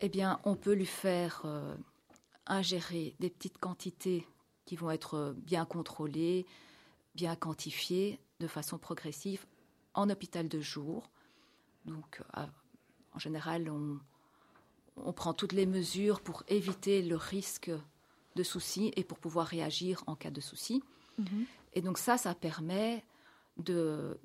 [0.00, 1.44] eh bien, on peut lui faire
[2.46, 4.26] ingérer des petites quantités
[4.64, 6.46] qui vont être euh, bien contrôlées,
[7.14, 9.46] bien quantifiées de façon progressive
[9.94, 11.10] en hôpital de jour.
[11.84, 12.46] Donc, euh,
[13.12, 13.98] en général, on,
[14.96, 17.70] on prend toutes les mesures pour éviter le risque
[18.36, 20.82] de soucis et pour pouvoir réagir en cas de soucis.
[21.18, 21.46] Mhm.
[21.74, 23.04] Et donc ça, ça permet
[23.56, 24.18] de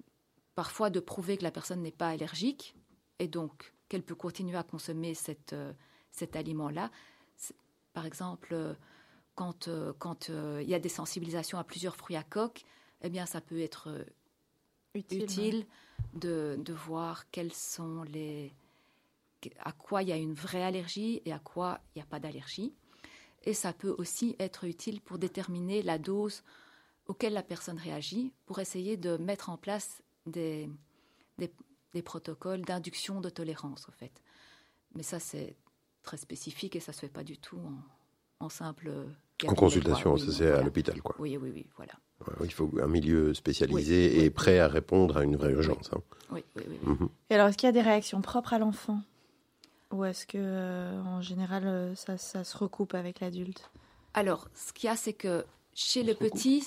[0.56, 2.76] parfois de prouver que la personne n'est pas allergique
[3.20, 5.74] et donc qu'elle peut continuer à consommer cette, euh,
[6.12, 6.92] cet aliment-là.
[7.94, 8.76] Par exemple,
[9.40, 12.66] quand euh, quand euh, il y a des sensibilisations à plusieurs fruits à coque,
[13.02, 14.04] eh bien ça peut être euh,
[14.94, 15.24] Utile.
[15.24, 15.66] utile
[16.14, 18.52] de, de voir quels sont les
[19.62, 22.20] à quoi il y a une vraie allergie et à quoi il n'y a pas
[22.20, 22.74] d'allergie.
[23.46, 26.44] Et ça peut aussi être utile pour déterminer la dose
[27.08, 30.70] auquel la personne réagit, pour essayer de mettre en place des,
[31.38, 31.50] des,
[31.94, 34.22] des protocoles d'induction de tolérance, en fait.
[34.96, 35.56] Mais ça, c'est
[36.04, 38.92] très spécifique et ça se fait pas du tout en, en simple...
[39.48, 41.16] En consultation, Oui, c'est à l'hôpital, quoi.
[41.20, 41.94] Oui, oui, oui, voilà.
[42.28, 44.30] Ouais, il faut un milieu spécialisé Oui, et oui.
[44.30, 45.90] prêt à répondre à une vraie urgence.
[45.94, 46.02] hein.
[46.32, 46.78] Oui, oui, oui.
[46.84, 47.10] Mhm.
[47.30, 49.02] Et alors, est-ce qu'il y a des réactions propres à l'enfant?
[49.92, 53.72] Ou est-ce que, euh, en général, euh, ça, ça se recoupe avec l'adulte?
[54.14, 56.66] Alors, ce qu'il y a, c'est que chez le petit,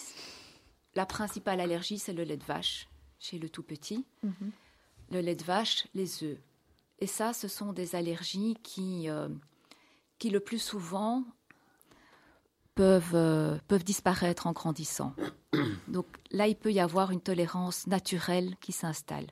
[0.94, 2.88] la principale allergie, c'est le lait de vache.
[3.20, 4.04] Chez le tout petit,
[5.10, 6.38] le lait de vache, les œufs.
[6.98, 9.28] Et ça, ce sont des allergies qui, euh,
[10.18, 11.24] qui le plus souvent
[12.74, 15.14] peuvent, euh, peuvent disparaître en grandissant.
[15.88, 19.26] Donc là, il peut y avoir une tolérance naturelle qui s'installe.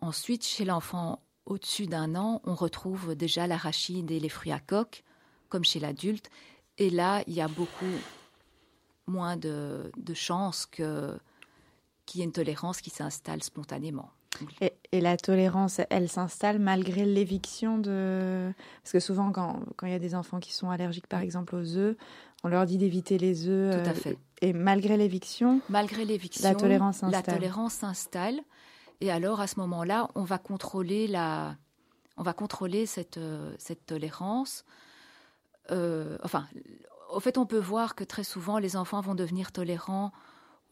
[0.00, 5.04] Ensuite, chez l'enfant au-dessus d'un an, on retrouve déjà l'arachide et les fruits à coque,
[5.50, 6.30] comme chez l'adulte.
[6.78, 7.84] Et là, il y a beaucoup
[9.06, 11.18] moins de, de chances qu'il
[12.14, 14.10] y ait une tolérance qui s'installe spontanément.
[14.60, 18.52] Et, et la tolérance, elle s'installe malgré l'éviction de...
[18.82, 21.54] Parce que souvent, quand, quand il y a des enfants qui sont allergiques, par exemple,
[21.56, 21.96] aux œufs,
[22.44, 23.82] on leur dit d'éviter les œufs.
[23.82, 24.18] Tout à euh, fait.
[24.42, 27.34] Et malgré l'éviction, Malgré l'éviction, La tolérance la s'installe.
[27.34, 28.40] tolérance s'installe.
[29.00, 31.56] Et alors, à ce moment-là, on va contrôler, la,
[32.16, 34.64] on va contrôler cette, euh, cette tolérance.
[35.70, 36.46] Euh, enfin,
[37.10, 40.12] au fait, on peut voir que très souvent, les enfants vont devenir tolérants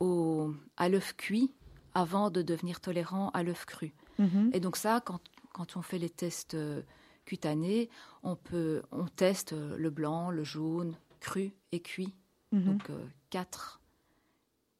[0.00, 1.52] au, à l'œuf cuit
[1.94, 3.94] avant de devenir tolérants à l'œuf cru.
[4.18, 4.50] Mhm.
[4.52, 5.20] Et donc ça, quand,
[5.52, 6.82] quand on fait les tests euh,
[7.24, 7.88] cutanés,
[8.22, 12.14] on, peut, on teste euh, le blanc, le jaune, cru et cuit.
[12.52, 12.64] Mhm.
[12.64, 13.80] Donc euh, quatre,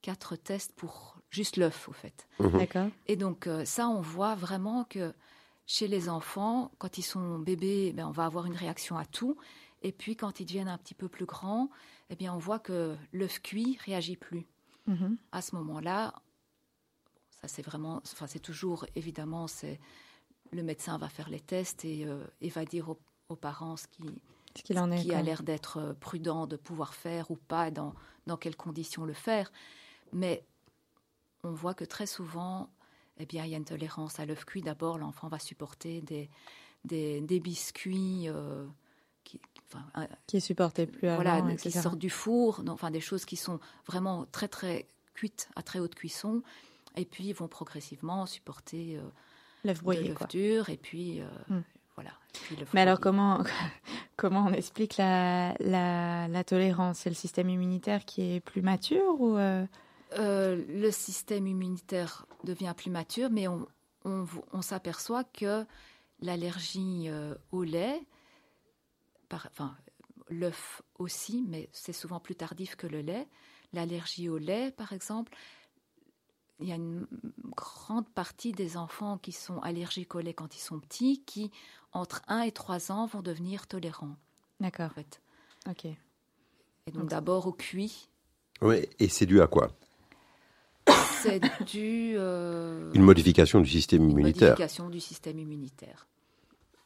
[0.02, 2.26] quatre tests pour juste l'œuf, au fait.
[2.40, 2.58] Mhm.
[2.58, 2.88] D'accord.
[3.06, 5.12] Et donc euh, ça, on voit vraiment que
[5.66, 9.36] chez les enfants, quand ils sont bébés, ben, on va avoir une réaction à tout.
[9.82, 11.70] Et puis quand ils deviennent un petit peu plus grands,
[12.10, 14.46] eh bien, on voit que l'œuf cuit réagit plus.
[15.32, 16.14] À ce moment-là,
[17.48, 19.80] c'est vraiment, enfin c'est toujours évidemment, c'est
[20.52, 23.86] le médecin va faire les tests et, euh, et va dire aux, aux parents ce
[23.88, 24.04] qui,
[24.56, 25.02] Ce qu'il en est.
[25.02, 27.94] qui a l'air d'être euh, prudent de pouvoir faire ou pas, dans,
[28.26, 29.50] dans quelles conditions le faire.
[30.12, 30.44] Mais
[31.42, 32.70] on voit que très souvent,
[33.18, 34.62] eh bien, il y a une tolérance à l'œuf cuit.
[34.62, 36.30] D'abord, l'enfant va supporter des,
[36.84, 38.66] des, des biscuits euh,
[39.24, 39.84] qui, enfin,
[40.26, 44.26] Qui plus avant, voilà, qui sortent du four, donc, enfin des choses qui sont vraiment
[44.26, 46.42] très très cuites à très haute cuisson,
[46.96, 49.02] et puis ils vont progressivement supporter euh,
[49.64, 50.26] L'œuf broyé, quoi.
[50.68, 51.62] et puis euh, Hmm.
[51.94, 52.10] voilà.
[52.34, 53.42] et puis le Mais alors comment
[54.16, 56.98] comment on explique la, la, la tolérance?
[57.00, 59.66] C'est le système immunitaire qui est plus mature ou euh,
[60.18, 63.66] Euh, le système immunitaire devient plus mature, mais on,
[64.04, 65.64] on, on s'aperçoit que
[66.20, 68.00] l'allergie euh, au lait,
[69.28, 69.76] par, enfin
[70.30, 73.26] l'œuf aussi, mais c'est souvent plus tardif que le lait.
[73.72, 75.32] L'allergie au lait, par exemple,
[76.60, 77.06] il y a une
[77.56, 81.50] grande partie des enfants qui sont allergiques au lait quand ils sont petits, qui
[81.92, 84.16] entre 1 et 3 ans vont devenir tolérants.
[84.60, 84.86] D'accord.
[84.86, 85.20] En fait.
[85.68, 85.84] Ok.
[85.86, 85.96] Et
[86.92, 88.08] donc Donc, d'abord au cuit,
[88.62, 89.70] Oui, et c'est dû à quoi?
[91.22, 94.50] C'est dû euh, Une modification du système une immunitaire.
[94.50, 96.06] modification du système immunitaire.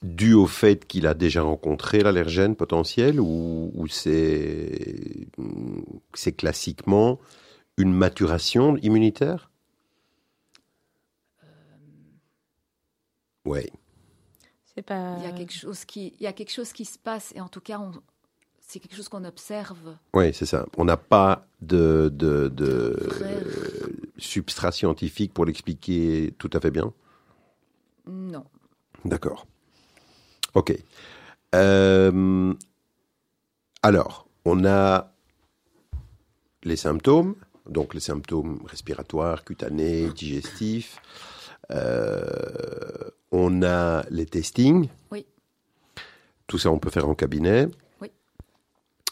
[0.03, 5.27] Dû au fait qu'il a déjà rencontré l'allergène potentiel ou, ou c'est
[6.15, 7.19] c'est classiquement
[7.77, 9.51] une maturation immunitaire?
[13.49, 13.67] Oui.
[14.75, 15.17] C'est pas.
[15.19, 17.41] Il y a quelque chose qui, il y a quelque chose qui se passe et
[17.41, 17.93] en tout cas, on-
[18.61, 19.97] c'est quelque chose qu'on observe.
[20.15, 20.67] Oui, c'est ça.
[20.77, 23.37] On n'a pas de, de, de Vrai.
[23.37, 23.87] euh,
[24.19, 26.93] substrat scientifique pour l'expliquer tout à fait bien.
[28.07, 28.45] Non.
[29.07, 29.47] D'accord.
[30.55, 30.77] Ok.
[31.55, 32.53] Euh,
[33.83, 35.13] alors, on a
[36.65, 37.37] les symptômes,
[37.67, 41.01] donc les symptômes respiratoires, cutanés, digestifs.
[41.71, 44.89] Euh, on a les testings.
[45.11, 45.27] Oui.
[46.47, 47.69] Tout ça, on peut faire en cabinet.
[48.01, 48.11] Oui.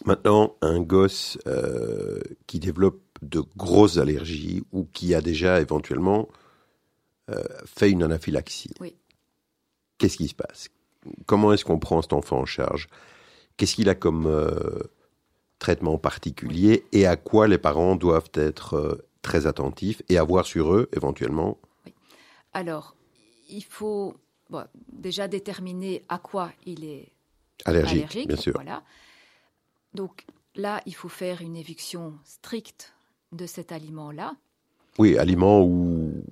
[0.05, 6.29] Maintenant, un gosse euh, qui développe de grosses allergies ou qui a déjà éventuellement
[7.31, 8.75] euh, fait une anaphylaxie.
[8.81, 8.95] Oui.
[9.99, 10.69] Qu'est-ce qui se passe?
[11.27, 12.89] Comment est-ce qu'on prend cet enfant en charge?
[13.57, 14.81] Qu'est-ce qu'il a comme euh,
[15.59, 16.85] traitement particulier?
[16.93, 21.59] Et à quoi les parents doivent être très attentifs et avoir sur eux éventuellement?
[22.53, 22.96] Alors,
[23.49, 24.15] il faut
[24.51, 27.13] bon, déjà déterminer à quoi il est
[27.65, 28.29] allergiques, allergique.
[28.29, 28.53] bien sûr.
[28.55, 28.83] Voilà.
[29.95, 30.25] Donc
[30.55, 32.95] là, il faut faire une éviction stricte
[33.33, 34.35] de cet aliment-là.
[34.99, 36.23] Oui, aliments ou,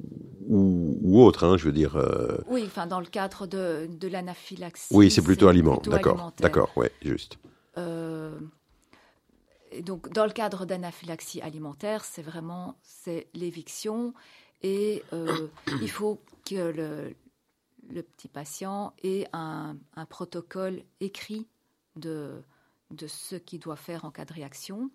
[0.49, 1.97] ou, ou autres, hein, je veux dire.
[1.97, 4.95] euh, Oui, enfin, dans le cadre de, de l'anaphylaxie.
[4.95, 7.39] oui, c'est plutôt aliment, d'accord, d'accord, ouais, juste.
[7.77, 8.39] Euh,
[9.83, 14.15] donc, dans le cadre d'anaphylaxie alimentaire, c'est vraiment c'est l'éviction
[14.62, 15.48] et euh,
[15.82, 17.14] il faut que le,
[17.90, 21.46] le petit patient ait un, un protocole écrit
[21.96, 22.42] de,
[22.90, 24.90] de ce qu'il doit faire en cas de réaction.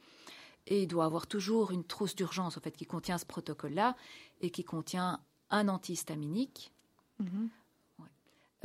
[0.68, 3.95] Et il doit avoir toujours une trousse d'urgence en fait, qui contient ce protocole-là
[4.41, 6.72] et qui contient un antihistaminique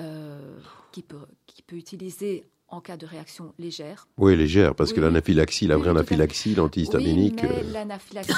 [0.00, 0.58] euh,
[0.92, 4.06] qui, peut, qui peut utiliser en cas de réaction légère.
[4.18, 7.40] Oui, légère, parce Oui, que l'anaphylaxie, la vraie anaphylaxie, l'antihistaminique.
[7.42, 8.34] Oui, mais euh, l'anaphylaxie,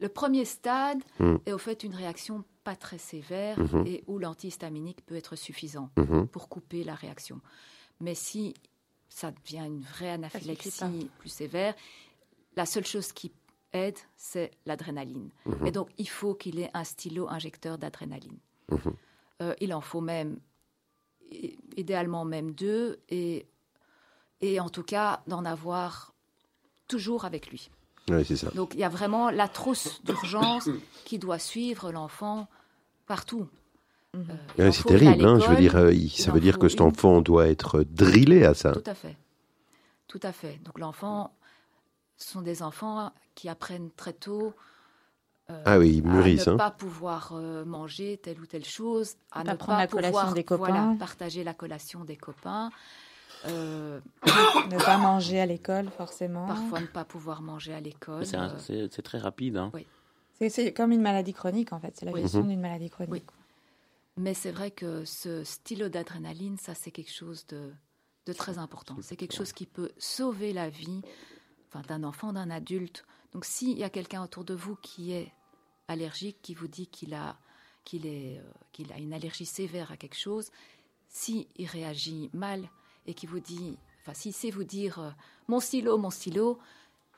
[0.00, 1.36] le premier stade Hmm.
[1.46, 3.86] est au fait une réaction pas très sévère Mhm.
[3.86, 6.26] et où l'antihistaminique peut être suffisant mhm.
[6.28, 7.40] pour couper la réaction.
[8.00, 8.54] Mais si
[9.08, 11.74] ça devient une vraie anaphylaxie plus sévère,
[12.56, 13.32] la seule chose qui
[13.72, 15.30] aide, c'est l'adrénaline.
[15.46, 15.66] Mhm.
[15.66, 18.38] Et donc, il faut qu'il ait un stylo injecteur d'adrénaline.
[19.42, 20.38] Euh, il en faut même,
[21.76, 23.46] idéalement même deux, et,
[24.40, 26.12] et en tout cas, d'en avoir
[26.88, 27.70] toujours avec lui.
[28.10, 28.50] Oui, c'est ça.
[28.50, 30.68] Donc, il y a vraiment la trousse d'urgence
[31.04, 32.48] qui doit suivre l'enfant
[33.06, 33.48] partout.
[34.16, 34.20] Euh,
[34.58, 35.60] Ouais, c'est terrible, hein, je veux l'école.
[35.60, 36.86] dire, euh, il- ça veut dire que cet une.
[36.86, 38.72] enfant doit être drillé à ça.
[38.72, 39.16] Tout à fait.
[40.08, 40.58] Tout à fait.
[40.64, 41.32] Donc l'enfant,
[42.16, 44.52] ce sont des enfants qui apprennent très tôt
[45.50, 46.48] euh, Ah oui, ils mûrissent.
[46.48, 46.58] à ne Hein.
[46.58, 50.66] pas pouvoir euh, manger telle ou telle chose, à ne pas la pouvoir des copains.
[50.66, 52.70] voilà, partager la collation des copains,
[53.46, 54.00] euh,
[54.70, 56.46] Ne pas manger à l'école, forcément.
[56.46, 58.24] parfois ne pas pouvoir manger à l'école.
[58.26, 59.56] C'est un- euh, C'est c'est très rapide.
[59.56, 59.72] Hein.
[60.34, 61.94] C'est- C'est comme une maladie chronique, en fait.
[61.96, 62.22] C'est la Oui.
[62.22, 62.48] gestion Mhm.
[62.48, 63.12] d'une maladie chronique.
[63.12, 63.22] Oui.
[64.16, 67.72] Mais c'est vrai que ce stylo d'adrénaline, ça c'est quelque chose de,
[68.26, 68.96] de très important.
[69.02, 71.00] C'est quelque chose qui peut sauver la vie
[71.68, 73.04] enfin, d'un enfant, d'un adulte.
[73.32, 75.32] Donc s'il y a quelqu'un autour de vous qui est
[75.88, 77.36] allergique, qui vous dit qu'il a,
[77.84, 80.50] qu'il est, euh, qu'il a une allergie sévère à quelque chose,
[81.08, 82.68] s'il réagit mal
[83.06, 85.10] et qu'il vous dit, enfin s'il sait vous dire euh,
[85.48, 86.58] mon stylo, mon stylo,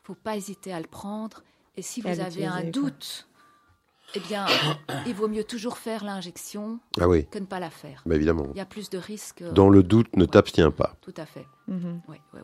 [0.03, 1.43] faut pas hésiter à le prendre.
[1.77, 2.71] Et si vous avez un quoi.
[2.71, 3.29] doute,
[4.15, 4.47] eh bien,
[5.07, 8.03] il vaut mieux toujours faire l'injection Ah oui, que ne pas la faire.
[8.05, 8.49] bah évidemment.
[8.55, 9.43] Il y a plus de risques.
[9.53, 10.97] Dans le doute, ne t'abstiens pas.
[11.01, 11.47] Tout à fait.
[11.69, 11.77] Oui,
[12.09, 12.41] oui, oui.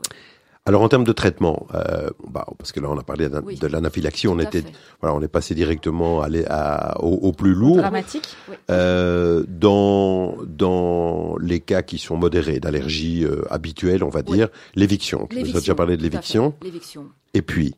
[0.68, 3.56] Alors en termes de traitement, euh, bah, parce que là on a parlé Oui.
[3.58, 4.72] de l'anaphylaxie, on était, fait.
[5.00, 7.78] voilà, on est passé directement à, au, au plus lourd.
[7.78, 8.28] Dramatique.
[8.70, 14.36] Euh, dans dans les cas qui sont modérés d'allergie euh, habituelle, on va Oui.
[14.36, 15.26] dire l'éviction.
[15.30, 16.54] Tu nous as déjà parlé de l'éviction.
[16.62, 17.06] L'éviction.
[17.34, 17.74] Et puis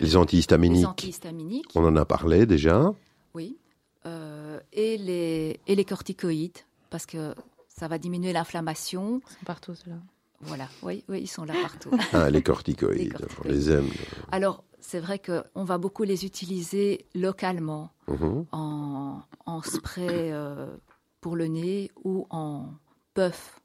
[0.00, 2.92] les Les antihistaminiques, antihistaminiques, on en a parlé déjà.
[3.34, 3.56] oui.
[4.06, 6.56] Euh, et, les, et les corticoïdes,
[6.88, 7.34] parce que
[7.68, 9.20] ça va diminuer l'inflammation.
[9.28, 9.96] Ils sont partout, ceux-là.
[10.40, 11.90] Voilà, oui, oui, ils sont là partout.
[12.12, 13.52] Ah, les corticoïdes, Les on corticoïdes.
[13.52, 13.88] les aime.
[14.30, 18.46] Alors, c'est vrai qu'on va beaucoup les utiliser localement, Mhm.
[18.52, 20.74] en, en spray euh,
[21.20, 22.72] pour le nez ou en
[23.14, 23.60] puff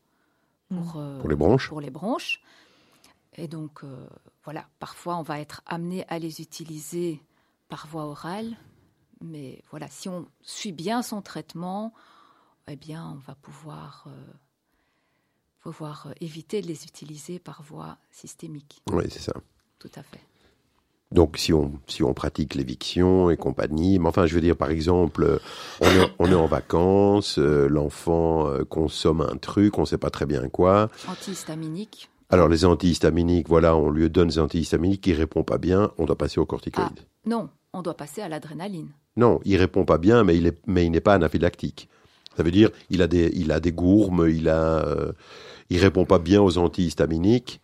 [0.70, 2.42] pour, euh, Pour les bronches pour les bronches.
[3.36, 4.08] Et donc, euh,
[4.44, 7.22] voilà, parfois on va être amené à les utiliser
[7.70, 8.58] par voie orale.
[9.22, 11.94] Mais voilà, si on suit bien son traitement,
[12.68, 14.12] eh bien, on va pouvoir, euh,
[15.64, 18.82] pouvoir euh, éviter de les utiliser par voie systémique.
[18.92, 19.34] Oui, c'est ça.
[19.80, 20.20] Tout à fait.
[21.12, 24.72] Donc, si on, si on pratique l'éviction et compagnie, mais enfin, je veux dire, par
[24.72, 25.40] exemple,
[25.80, 30.00] on est, on est en vacances, euh, l'enfant euh, consomme un truc, on ne sait
[30.00, 30.90] pas très bien quoi.
[31.08, 32.10] Antihistaminique.
[32.30, 36.18] Alors, les antihistaminiques, voilà, on lui donne des antihistaminiques, il répond pas bien, on doit
[36.18, 37.06] passer au corticoïde.
[37.28, 38.90] Non, on doit passer à l'adrénaline.
[39.16, 41.90] Non, il répond pas bien, mais il est, mais il n'est pas anaphylactique.
[42.36, 45.12] Ça veut dire, il a des, il a des gourmes, il a, euh,
[45.74, 47.60] il répond pas bien aux antihistaminiques,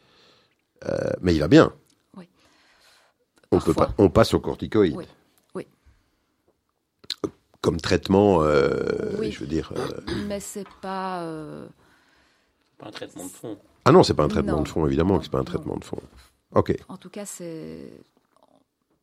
[0.85, 1.71] euh, mais il va bien.
[2.17, 2.27] Oui.
[3.51, 4.95] On peut pas, on passe au corticoïde.
[4.95, 5.05] Oui,
[5.53, 5.67] oui.
[7.61, 9.31] Comme traitement, euh, Oui.
[9.31, 9.71] je veux dire.
[9.77, 9.87] euh,
[10.27, 11.21] Mais c'est pas.
[11.23, 11.67] euh,
[12.79, 13.59] Pas un traitement de fond.
[13.85, 14.63] Ah non, c'est pas un traitement Non.
[14.63, 15.45] de fond, évidemment que c'est pas un Non.
[15.45, 16.01] traitement de fond.
[16.55, 16.75] Ok.
[16.87, 17.91] En tout cas, c'est.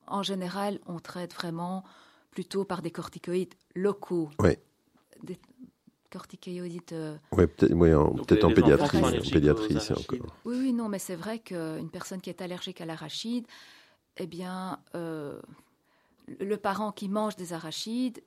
[0.09, 1.85] En général, on traite vraiment
[2.33, 4.31] plutôt par des corticoïdes locaux.
[5.23, 5.39] Des
[6.17, 6.93] corticoïdes.
[6.93, 9.77] euh, Ouais, peut-être ouais, en, pédiatrie.
[9.77, 10.35] En c'est encore.
[10.45, 13.47] Oui, oui, non, mais c'est vrai qu'une personne qui est allergique à l'arachide,
[14.17, 15.41] eh bien, euh,
[16.41, 18.21] le parent qui mange des arachides,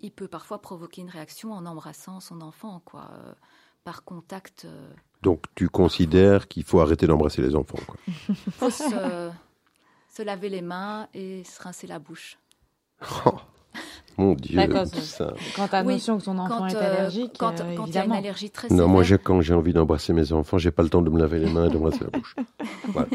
[0.00, 3.32] il peut parfois provoquer une réaction en embrassant son enfant, quoi, euh,
[3.84, 4.64] par contact.
[4.64, 4.90] euh.
[5.22, 7.78] Donc, tu considères qu'il faut arrêter d'embrasser les enfants.
[7.86, 7.96] Quoi.
[8.52, 9.30] faut se,
[10.08, 12.38] se laver les mains et se rincer la bouche.
[14.18, 14.58] Mon Dieu.
[14.84, 15.32] Ça.
[15.54, 17.94] Quand tu as Oui, notion que ton enfant est euh, allergique, quand, euh, quand il
[17.94, 18.14] y a une évidemment.
[18.16, 21.08] allergie très Non, moi, quand j'ai envie d'embrasser mes enfants, j'ai pas le temps de
[21.10, 22.34] me laver les mains et d'embrasser la bouche.
[22.92, 23.08] Voilà.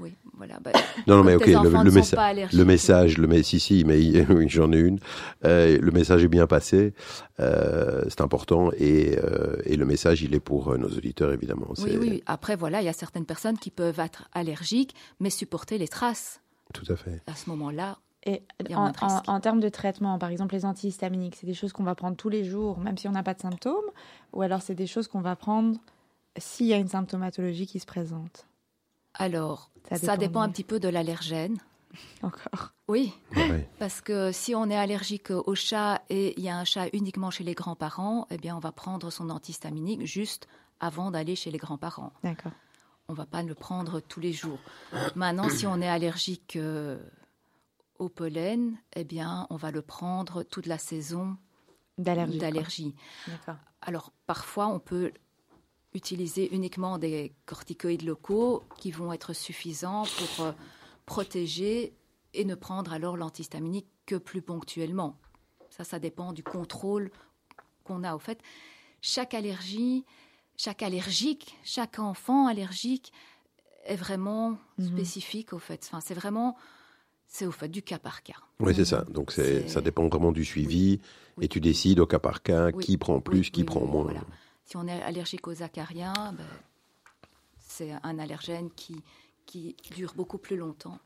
[0.00, 0.60] Oui, voilà.
[0.62, 0.70] bah,
[1.08, 3.98] Non, non, mais ok, le, le messa- le message, le mais si, si, mais
[4.30, 5.00] oui, j'en ai une.
[5.44, 6.94] Euh, le message est bien passé,
[7.40, 11.66] euh, c'est important, et, euh, et le message, il est pour euh, nos auditeurs, évidemment.
[11.78, 12.22] Oui, oui.
[12.26, 16.40] Après, voilà, il y a certaines personnes qui peuvent être allergiques, mais supporter les traces.
[16.72, 17.20] Tout à fait.
[17.26, 21.72] À ce moment-là, Et en, termes de traitement, par exemple les antihistaminiques, c'est des choses
[21.72, 23.86] qu'on va prendre tous les jours, même si on n'a pas de symptômes,
[24.32, 25.78] ou alors c'est des choses qu'on va prendre
[26.36, 28.46] s'il y a une symptomatologie qui se présente.
[29.14, 31.56] alors, Ça ça, dépend un petit peu de l'allergène.
[32.22, 32.72] Encore.
[32.86, 33.14] Oui,
[33.78, 37.30] parce que si on est allergique au chat et il y a un chat uniquement
[37.30, 40.48] chez les grands-parents, eh bien, on va prendre son antihistaminique juste
[40.80, 42.12] avant d'aller chez les grands-parents.
[42.22, 42.52] D'accord.
[43.08, 44.58] On va pas le prendre tous les jours.
[45.14, 46.98] Maintenant, si on est allergique euh,
[47.98, 51.36] au pollen, eh bien, on va le prendre toute la saison
[51.98, 52.94] D'allergie.
[53.80, 55.12] Alors, parfois, on peut
[55.94, 60.52] utiliser uniquement des corticoïdes locaux qui vont être suffisants pour euh,
[61.06, 61.94] protéger
[62.34, 65.18] et ne prendre alors l'antihistaminique que plus ponctuellement.
[65.70, 67.10] Ça, ça dépend du contrôle
[67.84, 68.14] qu'on a.
[68.14, 68.40] Au fait,
[69.00, 70.04] chaque allergie,
[70.56, 73.12] chaque allergique, chaque enfant allergique
[73.84, 74.86] est vraiment Mhm.
[74.88, 75.82] spécifique au fait.
[75.86, 76.56] Enfin, c'est vraiment,
[77.28, 78.34] c'est au fait du cas par cas.
[78.58, 79.04] Oui, c'est ça.
[79.10, 80.98] Donc, c'est, ça dépend vraiment du suivi,
[81.36, 81.44] Oui.
[81.44, 82.82] et tu décides au cas par cas Oui.
[82.84, 84.02] qui prend plus, Oui, qui prend moins.
[84.04, 84.22] voilà.
[84.64, 86.44] Si on est allergique aux acariens, ben,
[87.58, 88.96] c'est un allergène qui,
[89.46, 90.98] qui dure beaucoup plus longtemps.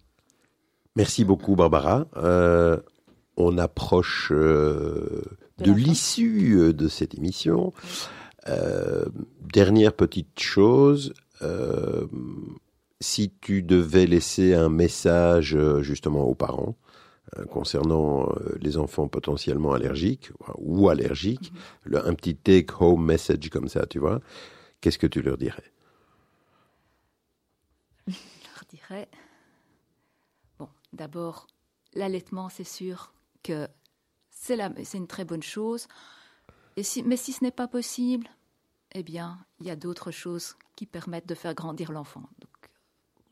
[0.96, 2.06] Merci beaucoup, Barbara.
[2.16, 2.78] Euh,
[3.36, 5.22] on approche euh,
[5.58, 7.72] De l'issue euh, de cette émission.
[8.48, 9.06] Euh,
[9.40, 11.14] dernière petite chose,
[13.03, 16.76] si tu devais laisser un message euh, justement aux parents
[17.38, 21.53] euh, concernant euh, les enfants potentiellement allergiques ou allergiques,
[21.84, 24.20] le- un petit take-home message comme ça, tu vois,
[24.80, 25.72] qu'est-ce que tu leur dirais?
[28.07, 28.12] Je
[28.55, 29.09] leur dirais,
[30.59, 31.46] bon, d'abord,
[31.94, 33.68] l'allaitement, c'est sûr que
[34.30, 35.88] c'est la- c'est une très bonne chose.
[36.76, 38.28] Et si, mais si ce n'est pas possible,
[38.94, 42.22] eh bien, il y a d'autres choses qui permettent de faire grandir l'enfant.
[42.40, 42.51] Donc,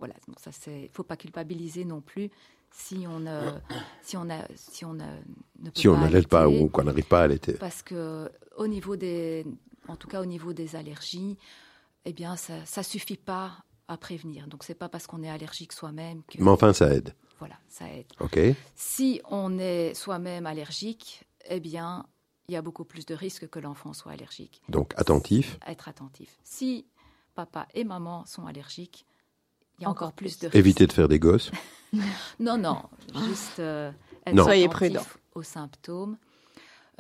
[0.01, 2.31] voilà, donc ça, c'est, faut pas culpabiliser non plus
[2.73, 3.51] si on ne,
[4.03, 5.21] si on a, si on a-
[5.61, 7.53] ne peut Si on pas n'allait pas ou qu'on n'arrive pas à allaiter.
[7.53, 9.47] Parce que au niveau des,
[9.89, 11.37] en tout cas au niveau des allergies,
[12.05, 13.53] eh bien ça, ça suffit pas
[13.89, 14.47] à prévenir.
[14.49, 17.15] Donc c'est pas parce qu'on est allergique soi-même que Mais enfin, ça aide.
[17.39, 18.07] voilà ça aide.
[18.21, 18.39] OK
[18.75, 22.07] Si on est soi-même allergique, eh bien
[22.49, 24.61] il y a beaucoup plus de risques que l'enfant soit allergique.
[24.69, 25.57] Donc, attentif.
[25.69, 26.37] Être attentif.
[26.43, 26.85] Si
[27.37, 29.07] papa et maman sont allergiques,
[29.81, 30.55] il y a Encore encore, plus de risques.
[30.57, 31.51] Éviter de faire des gosses.
[32.39, 32.83] Non, non,
[33.27, 33.91] juste euh,
[34.25, 34.45] être Non.
[34.45, 35.03] Soyez attentif prudent.
[35.35, 36.17] aux symptômes.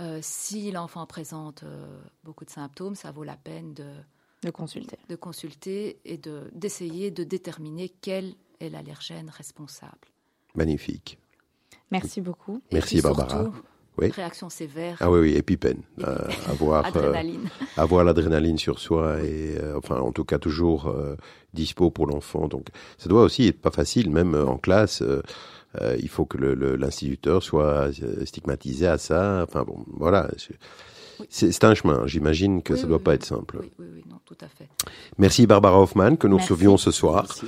[0.01, 3.87] Euh, si l'enfant présente euh, beaucoup de symptômes, ça vaut la peine de,
[4.43, 4.99] De consulter.
[5.09, 10.09] de consulter et de- d'essayer de, déterminer quel est l'allergène responsable.
[10.57, 11.19] Magnifique.
[11.93, 12.61] Merci beaucoup.
[12.71, 13.29] Et Merci, puis Barbara.
[13.45, 13.63] surtout,
[14.01, 14.11] Oui.
[14.11, 15.83] Réaction sévère, Ah oui, oui, épipène.
[16.03, 16.17] Euh,
[16.49, 17.13] avoir, euh,
[17.77, 21.17] avoir l'adrénaline sur soi et, euh, enfin, en tout cas, toujours euh,
[21.55, 22.49] dispo pour l'enfant.
[22.49, 25.03] Donc, ça doit aussi être pas facile, même en classe.
[25.03, 25.23] euh,
[25.81, 27.91] euh, il faut que l'instituteur soit
[28.25, 29.45] stigmatisé à ça.
[29.47, 30.29] Enfin bon, voilà.
[31.29, 32.07] C'est- un chemin.
[32.07, 33.05] J'imagine que Oui, ça oui, doit oui.
[33.05, 33.59] pas être simple.
[33.61, 34.69] Oui, oui, oui, non, tout à fait.
[35.19, 36.53] Merci Barbara Hoffman que nous Merci.
[36.53, 37.47] recevions ce soir Merci.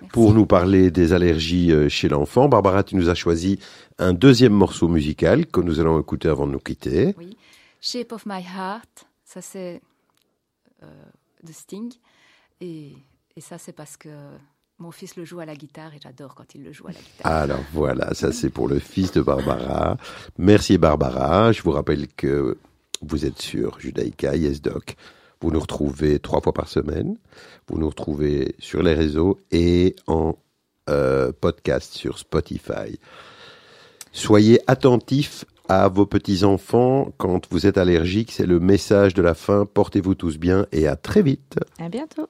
[0.00, 0.12] Merci.
[0.12, 2.48] pour nous parler des allergies euh, chez l'enfant.
[2.48, 3.58] Barbara, tu nous as choisi
[3.98, 7.14] un deuxième morceau musical que nous allons écouter avant de nous quitter.
[7.18, 7.36] Oui.
[7.80, 9.80] Shape of My Heart, ça c'est
[10.82, 10.86] euh,
[11.42, 11.92] de Sting.
[12.60, 12.92] Et,
[13.36, 14.08] et ça c'est parce que
[14.78, 17.00] mon fils le joue à la guitare et j'adore quand il le joue à la
[17.00, 17.32] guitare.
[17.32, 19.96] Alors voilà, ça c'est pour le fils de Barbara.
[20.38, 21.52] Merci Barbara.
[21.52, 22.58] Je vous rappelle que
[23.02, 24.96] vous êtes sur Judaïka, YesDoc.
[25.40, 27.16] Vous nous retrouvez trois fois par semaine.
[27.68, 30.36] Vous nous retrouvez sur les réseaux et en
[30.88, 32.98] euh, podcast sur Spotify.
[34.12, 38.32] Soyez attentifs à vos petits-enfants quand vous êtes allergiques.
[38.32, 39.66] C'est le message de la fin.
[39.66, 41.58] Portez-vous tous bien et à très vite.
[41.78, 42.28] À bientôt.